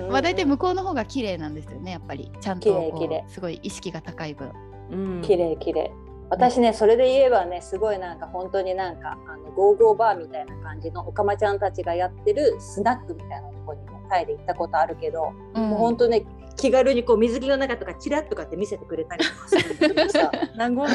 [0.01, 2.31] うん まあ大体向こうの方が綺麗なんですよねやっぱり。
[2.39, 3.23] ちゃんと綺麗こう綺麗。
[3.27, 4.51] すごい意識が高い分。
[4.91, 5.21] うん。
[5.21, 5.91] 綺麗綺麗。
[6.29, 15.69] 私ねそれで言えばねすごいなんか本当になんかあのゴーゴーバーみたいな感じのおかまちゃんたちがやってるスナックみたいなところにねタイで行ったことあるけど、うん。
[15.69, 16.25] もう本当ね
[16.57, 20.87] 気軽にこう水着の中とかチラッとかって見せてくれたりとかする んだけどさ名古屋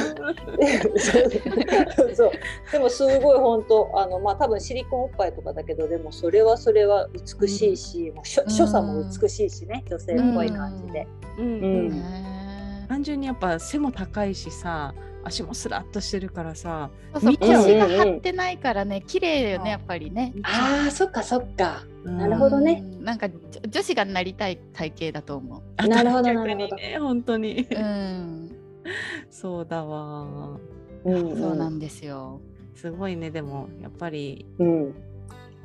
[2.15, 2.33] そう。
[2.73, 7.09] でもすごい本当あのまあ多分シリコンおっぱいとかだけどでもそれはそれは
[7.41, 11.07] 美しいし、もう所所作も美しいしね女性っぽい感じで。
[11.39, 11.45] うん。
[11.45, 11.89] うん。
[11.91, 12.87] ね。
[12.89, 14.93] 単純にやっぱ背も高いしさ
[15.25, 19.65] 足もスラッとしてるからさそう腰が張ってないからね綺麗ようん。
[19.65, 20.33] ねやっぱりね。
[20.43, 21.85] あーそっかそっか。
[22.05, 22.83] なるうんほどね。
[22.85, 25.63] うんなんかじょ女子がなりたい体型だと思う。
[25.77, 26.77] あなるほど逆になるほど。
[26.77, 27.67] ね本当に。
[27.71, 28.51] うん。
[29.31, 30.59] そうだわ。
[31.05, 32.41] うんそうなんですよ。
[32.75, 34.95] すごいねでもやっぱりうん。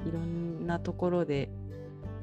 [0.06, 1.50] いろんなところで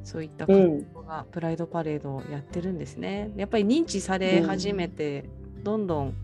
[0.05, 0.81] そういったうん。
[0.83, 3.31] 活動がプライドパレードをやってるんですね。
[3.37, 5.25] やっぱり認知され始めて、
[5.63, 6.15] どんどん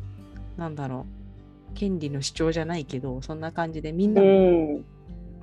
[0.61, 1.07] なんだろ
[1.73, 1.75] う。
[1.75, 4.85] 権利の主張じゃないけどそんな感じでみんなうん。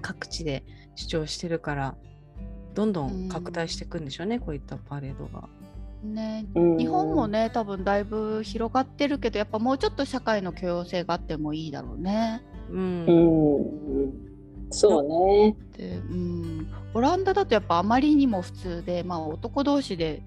[0.01, 0.63] 各地で
[0.95, 1.95] 主張してるから
[2.76, 5.49] どんどん拡大していくんでしょうね、こういったパレードが。
[6.03, 6.45] ね。
[6.53, 6.78] うん。
[6.78, 12.43] 日本もね多分だいぶ広がってるけどやっぱもうちょっと社会の許容性があってもいいだろうね。
[12.70, 13.05] うん。
[13.07, 13.11] う
[14.07, 14.13] ん。
[14.70, 15.55] そうね。
[15.76, 20.22] でうん、オランダだとやっぱあまりにも普通で、まあ、男同士で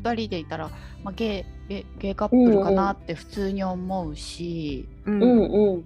[0.00, 0.68] 2人でいたら、
[1.02, 5.22] まあ、ゲイゲイゲイカップルかなって普通に思うし、うん。
[5.22, 5.84] うんうん。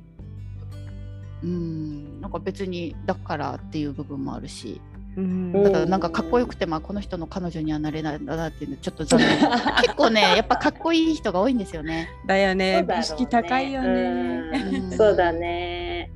[1.43, 2.21] うん。
[2.21, 4.81] なんか別にだからっていう部分もあるし、
[5.17, 5.53] うん。
[5.53, 9.39] だからなんかかっこよくて、まあ、この人の彼女にはなれないんだなっていうのちょっと残念。
[9.83, 12.09] 結構ねやっぱかっこいい人が多いんですよね。
[12.27, 12.87] だよね。
[12.99, 14.51] 意識高いよね。
[14.83, 14.91] うん。
[14.93, 16.11] そうだね。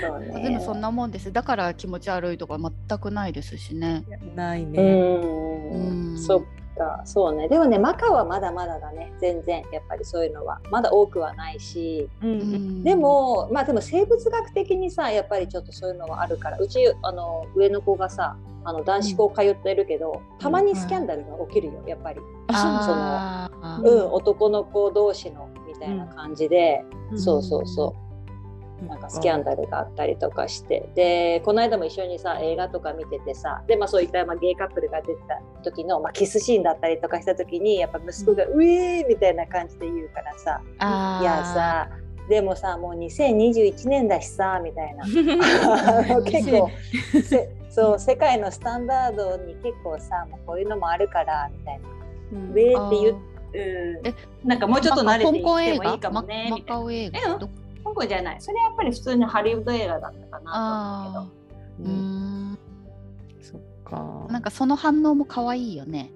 [0.00, 0.42] そうね。
[0.42, 1.32] でもそんなもんです。
[1.32, 4.04] だから気持ち悪いとか全くないですしね。
[4.32, 4.82] うないね。
[4.82, 6.12] ん。
[6.12, 6.18] うん。
[6.18, 6.42] そっ
[6.74, 7.48] か、そうね。
[7.48, 9.12] でもね、マカオはまだまだだね。
[9.18, 9.62] 全然。
[9.72, 10.60] やっぱりそういうのは。
[10.70, 12.08] まだ多くはないし。
[12.22, 12.82] うんうん。
[12.82, 16.58] でもまあでも生物学的にさやっぱりちょっとそういうのはあるから。
[16.58, 21.82] うちあの上の子がさあの男子校通ってるけど、たまにスキャンダルが起きるよ。
[21.86, 23.82] やっぱり、あー。
[23.82, 27.20] うん、男の子同士のみたいな感じで、うん。
[27.20, 28.03] そうそうそう
[28.88, 30.88] なんかスキャンダルがあったりとかして。
[30.94, 40.60] でこの間も一緒にさ映画とか見ててさで、まあ、そういった、まあ、ゲイカップルが出てた時の、まあ、キスシーンだったりとかした時にやっぱ息子が「うえー!」みたいな感じで言うからさ
[41.20, 41.88] いやさ
[42.28, 45.04] でもさもう2021年だしさみたいな。
[46.24, 46.70] 結構
[47.22, 51.88] せそう世界のスタンダードに結構さもうこういうのもあるからみたいな
[52.32, 52.50] 「うん。
[52.50, 54.02] ウェーって言うえ
[54.42, 56.76] うん、なんかもうちょっと慣れていってもいいかもねマみたいな。
[56.76, 57.48] マカオ映え画ど
[57.84, 58.40] 香港じゃない。
[58.40, 61.84] それやっぱり普通にハリウッド映画だったかなあー。
[61.84, 62.52] ううん。
[62.52, 62.58] ん
[63.40, 64.26] そっか。
[64.30, 66.10] なんかその反応も可愛いよね。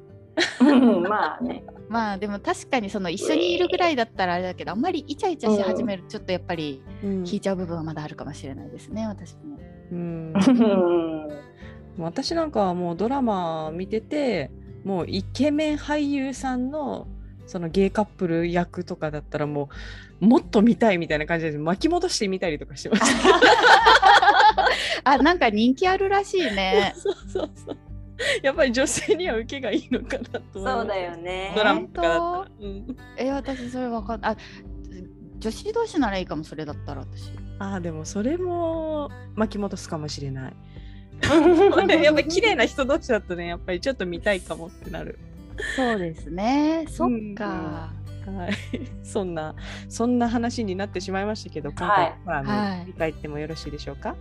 [1.09, 1.65] まあね。
[1.89, 7.11] まあでも確かにその一緒にいるぐらいだったらあれだけどあんまりイチャイチャし始めるとちょっとやっぱりうん。
[7.27, 9.59] 引いちゃう部分はまだあるかもしれないですね私も。
[9.93, 11.29] うんうん。
[12.05, 14.51] 私なんかはもうドラマ見てて
[14.85, 17.09] もうイケメン俳優さんの
[17.47, 19.69] そのゲイカップル役とかだったらもう
[20.21, 23.41] もっと見たいみたいな感じで巻き戻してみたりとかしてました。
[25.13, 26.95] あなんか人気あるらしいね。
[26.97, 27.77] そうそうそう。
[28.43, 32.49] やっぱり女性には受けがいいのかなとそうだよねドラマとか。
[32.61, 34.27] うん、え私それわかん。
[34.27, 34.37] あ
[35.39, 37.31] 女子同士ならいいかもそれだったら私。
[37.61, 40.53] ああでもそれも巻き戻すかもしれない。
[42.03, 45.19] やっぱり綺麗な人同士だとねやっぱりちょっと見たいかもってなる。
[45.77, 46.87] そうですね。
[46.89, 47.93] そっか。
[48.31, 48.53] はい、
[49.03, 49.55] そんな
[49.89, 54.17] そんな話になってしまいましたけど、今はい回のコラム、はい振り返ってもよろしいでしょうか？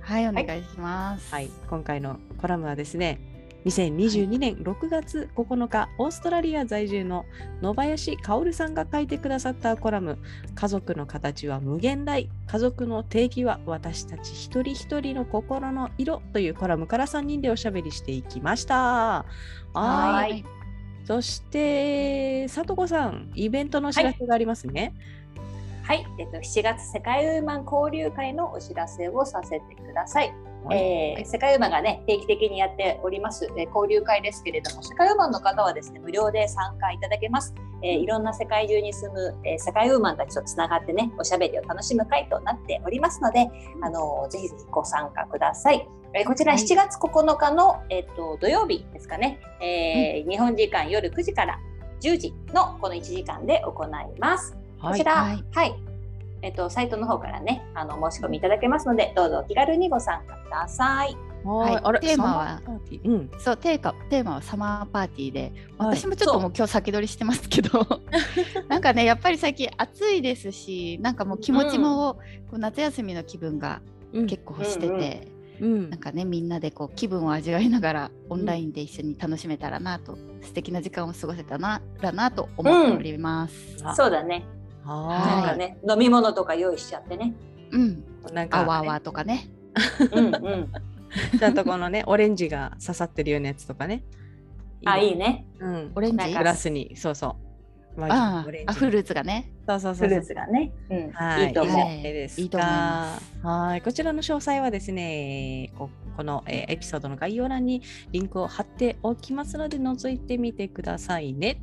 [0.00, 1.32] はいお願いします。
[1.32, 3.18] はい、今回のコラムはですね、
[3.66, 7.24] 2022年6月9日、オーストラリア在住の
[7.60, 10.18] 野林薫さんが書いてくださったコラム、
[10.54, 18.76] 家族の形は無限大、家族の定義は私たち一人一人の心の色というコラムから3人でおしゃべりしていきました。
[18.76, 19.24] は
[19.74, 20.44] はいい。
[21.06, 24.92] そして、さとこさん、イベントのお知らせがありますね。
[25.84, 30.34] はい、えっと、7月世界ウーマン交流会のお知らせをさせてください。
[30.72, 43.46] えー世界ウーマンがね定期的にやっております、えー交流会ですけれども世界ウーマンの方はですね無料で参加いただけます、えーいろんな世界中に住む、えー世界ウーマンたちとつながってねおしゃべりを楽しむ会となっておりますので、
[43.82, 45.88] あのーぜひぜひご参加ください、
[46.18, 46.62] えーこちらはい。
[46.62, 51.58] 7月9日の、えっと土曜日ですかね、えー日本時間夜9時から
[52.00, 53.88] 10時のこの1時間で行い
[54.18, 54.52] ます。
[54.80, 54.98] こはい。
[54.98, 55.68] ちら、ははい。
[55.68, 55.74] い、
[56.42, 61.16] えっと、サイトの方からね、あの、申し込みいただけますので、どうぞお気軽にご参加ください。
[61.44, 61.80] はい。
[61.82, 62.46] あれテーマは？
[62.46, 63.08] サマーパーティー？
[63.10, 63.30] うん。
[63.38, 65.96] そうテーマテーマはサマーパーティーで、はい。
[65.96, 67.86] 私もちょっともう今日先取りしてますけど
[68.68, 72.20] なんかねやっぱり最近暑いですしなんかもう気持ちも、こ
[72.54, 73.80] う夏休みの気分が
[74.12, 74.26] うん。
[74.26, 75.28] 結構してて、
[75.60, 83.54] うんなんかねみんなでこう気分を味わいながらオンラインで一緒に楽しめたらなと、素敵な時間を過ごせたならなと思っております。
[83.82, 84.44] あそうだね。
[84.84, 87.34] はなんかね、飲み物とか用意しちゃってね。
[87.72, 88.32] うん、い。
[88.32, 89.50] なんか、あわあわとかね。
[90.12, 90.72] うんうん。
[91.38, 94.04] ちゃんとこのね、オレンジが刺さってるようなやつとかね。
[94.84, 95.46] あ、いいね。
[95.58, 95.92] うん。
[95.94, 96.32] オレンジ？
[96.32, 97.45] グラスに、そうそう。
[98.04, 99.50] あオレンジあフルーツがね。
[99.66, 100.24] そうそうそうフルー。
[100.24, 100.72] ツがね。
[100.90, 101.10] うん。
[101.12, 101.76] はい、いいと思う。
[101.76, 107.82] はいいいですかいいと思いますはい、こちらの詳細はですね、ここの、えーエピソードの概要欄に
[108.12, 111.60] リンクを貼っておきますので、覗いてみてくださいね。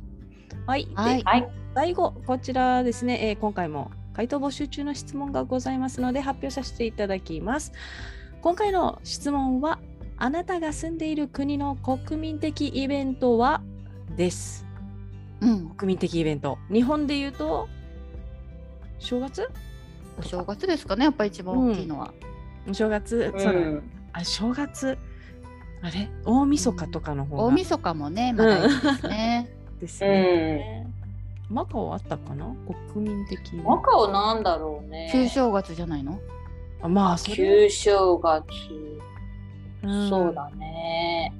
[0.66, 1.48] はい、ではいはい。
[1.74, 7.72] 最後、こちらですね、えー今回も回答募集中の質問がございますので発表させていただきます。
[8.42, 9.78] 今回の質問は、
[10.16, 13.60] あなたが住んでいる国の国民的イベントは？
[14.16, 14.64] です。
[15.44, 16.58] うん、国民的イベント。
[16.72, 17.68] 日本で言うと、
[18.98, 19.48] 正月？
[20.18, 22.12] お正月ですかねやっぱ一番大きいのは。
[22.68, 23.82] お正月、うそうだん。
[24.12, 24.96] あ正月、
[25.82, 26.08] あれ？
[26.24, 28.70] 大晦日とかの方が、大晦日もねまだいいで
[29.00, 29.48] すね。
[29.80, 30.86] ですね。
[31.50, 32.46] マカオあったかな？
[32.92, 35.10] 国民的マカオなんだろうね。
[35.12, 36.18] 旧正月じゃないの？
[36.80, 38.44] あまあ、旧正月。
[39.82, 41.32] うんそうだね。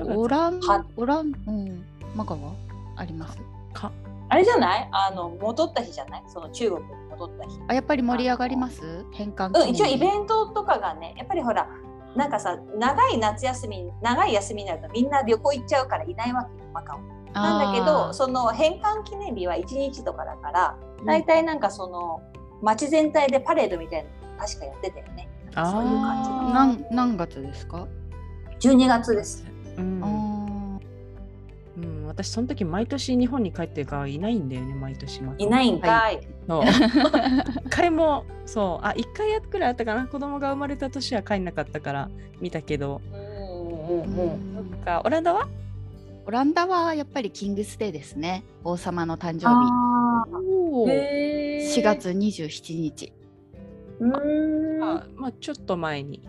[0.00, 1.84] オランはオランうん
[2.16, 2.52] マカオは？
[2.96, 3.38] あります？
[3.72, 3.92] か
[4.28, 4.88] あれじゃない？
[4.92, 6.24] あの、戻った日じゃない？
[6.28, 7.60] その中国に戻った日。
[7.68, 9.04] あやっぱり盛り上がります？
[9.12, 11.68] 返還うん、一応イベンントとかがね、やっぱりほら、
[12.16, 17.00] なんかさ長い夏休み長い休みになるとみんな旅行行っちゃうからいないわけよマカオ。
[17.32, 22.22] なんだけどその返還記念日は1日とかだから大体なんかその
[22.62, 25.28] 街全体でパレードみたいなの確かやってたよね。
[25.52, 26.50] そういう感じの。
[26.50, 27.88] 何何月ですか
[28.60, 29.44] ？12月です。
[29.76, 30.33] うんあうん、
[32.06, 36.20] 私その時毎年日本に帰ってるからいないんだよね毎年いないんかい。
[36.48, 36.64] そう。
[37.66, 38.86] 一回もそう。
[38.86, 40.06] あ一回やくらいあったかな。
[40.06, 43.00] 子供が生まれた年は帰んなかったから見たけど。
[43.12, 44.32] うんうんーうんうん。
[44.32, 44.54] うん。
[44.54, 45.02] なんか。
[45.04, 45.48] オランダは？
[46.26, 48.44] オランダはやっぱりキングスデーですね。
[48.64, 49.54] 王様の誕生日。
[50.40, 51.58] ー。
[51.60, 53.12] 4月27日。
[54.00, 56.26] うーんあまあちょっと前に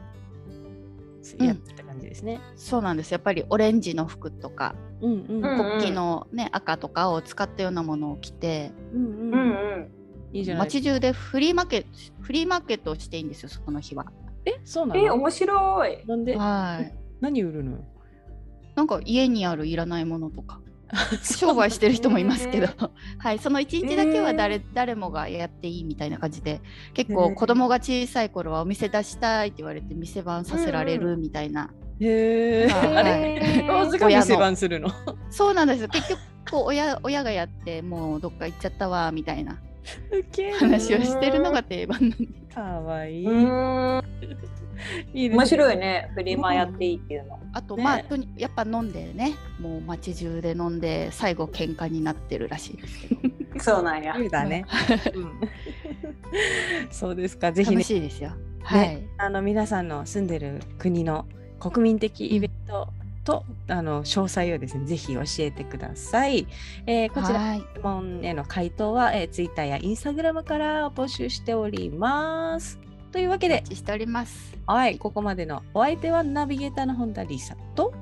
[1.40, 1.48] うん。
[1.48, 2.40] やってた感じですね。
[2.56, 3.12] そうなんです。
[3.12, 5.46] やっぱりオレンジの服とかうんうん。
[5.46, 8.72] うん国旗の、ね赤とかを使ったようなものを着て。
[10.58, 11.88] 街中でフリーマーケット
[12.22, 14.06] フリーマーケットをしていいんですよその日は。
[14.46, 16.06] えそうなえの面白い。
[16.06, 16.36] なんで？
[16.36, 16.94] はい。
[17.22, 17.78] 何売るの？
[18.76, 20.62] なんか家にあるいらないものとか。
[21.24, 22.70] 商売してる人もいますけど、へ
[23.18, 26.62] はい、その一日だけは誰,、誰もがやっていいみたいな感じで
[26.94, 32.68] 結構子供が小さい頃はお店出したいって言われて店番させられるみたいな、へえ。
[32.68, 34.90] はいあれローズが店番するの。
[35.30, 36.20] そうなんですよ結局
[36.50, 39.60] こう親親がやってもうどっか行っちゃったわみたいな
[40.60, 43.26] 話をしてるのが定番なんでかわいい。
[45.14, 46.12] い面白いね。
[46.16, 47.40] フリマやっていいっていうの。
[47.54, 53.20] あとねまあとにやっぱ飲んでねもう街中で飲んで最後喧嘩になってるらしいですけど
[53.60, 54.16] そうなんや。
[54.16, 54.66] そうだね。
[55.14, 55.32] うん
[56.92, 57.52] そうですか。
[57.52, 58.32] ぜひ楽ね、しいですよ。
[58.64, 61.26] はい、あの皆さんの住んでる国の
[61.60, 62.88] 国民的イベント
[63.24, 66.48] と、あの詳細をですね、ぜひ教えてください。
[66.86, 72.80] えーこちらはい質問への回答は、えー、Twitter や Instagram から募集しております。
[73.12, 74.58] というわけでお待、ちしております。
[74.68, 77.94] はい、ここまでのお相手はナビゲーターの本田理沙と、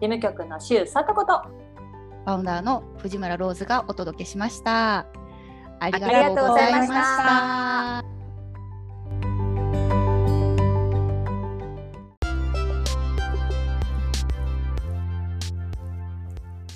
[0.00, 1.42] 事務局の周佐とこと。
[2.24, 5.06] ファウンダーの藤村ローズがお届けしました。
[5.80, 8.17] ありがとうございました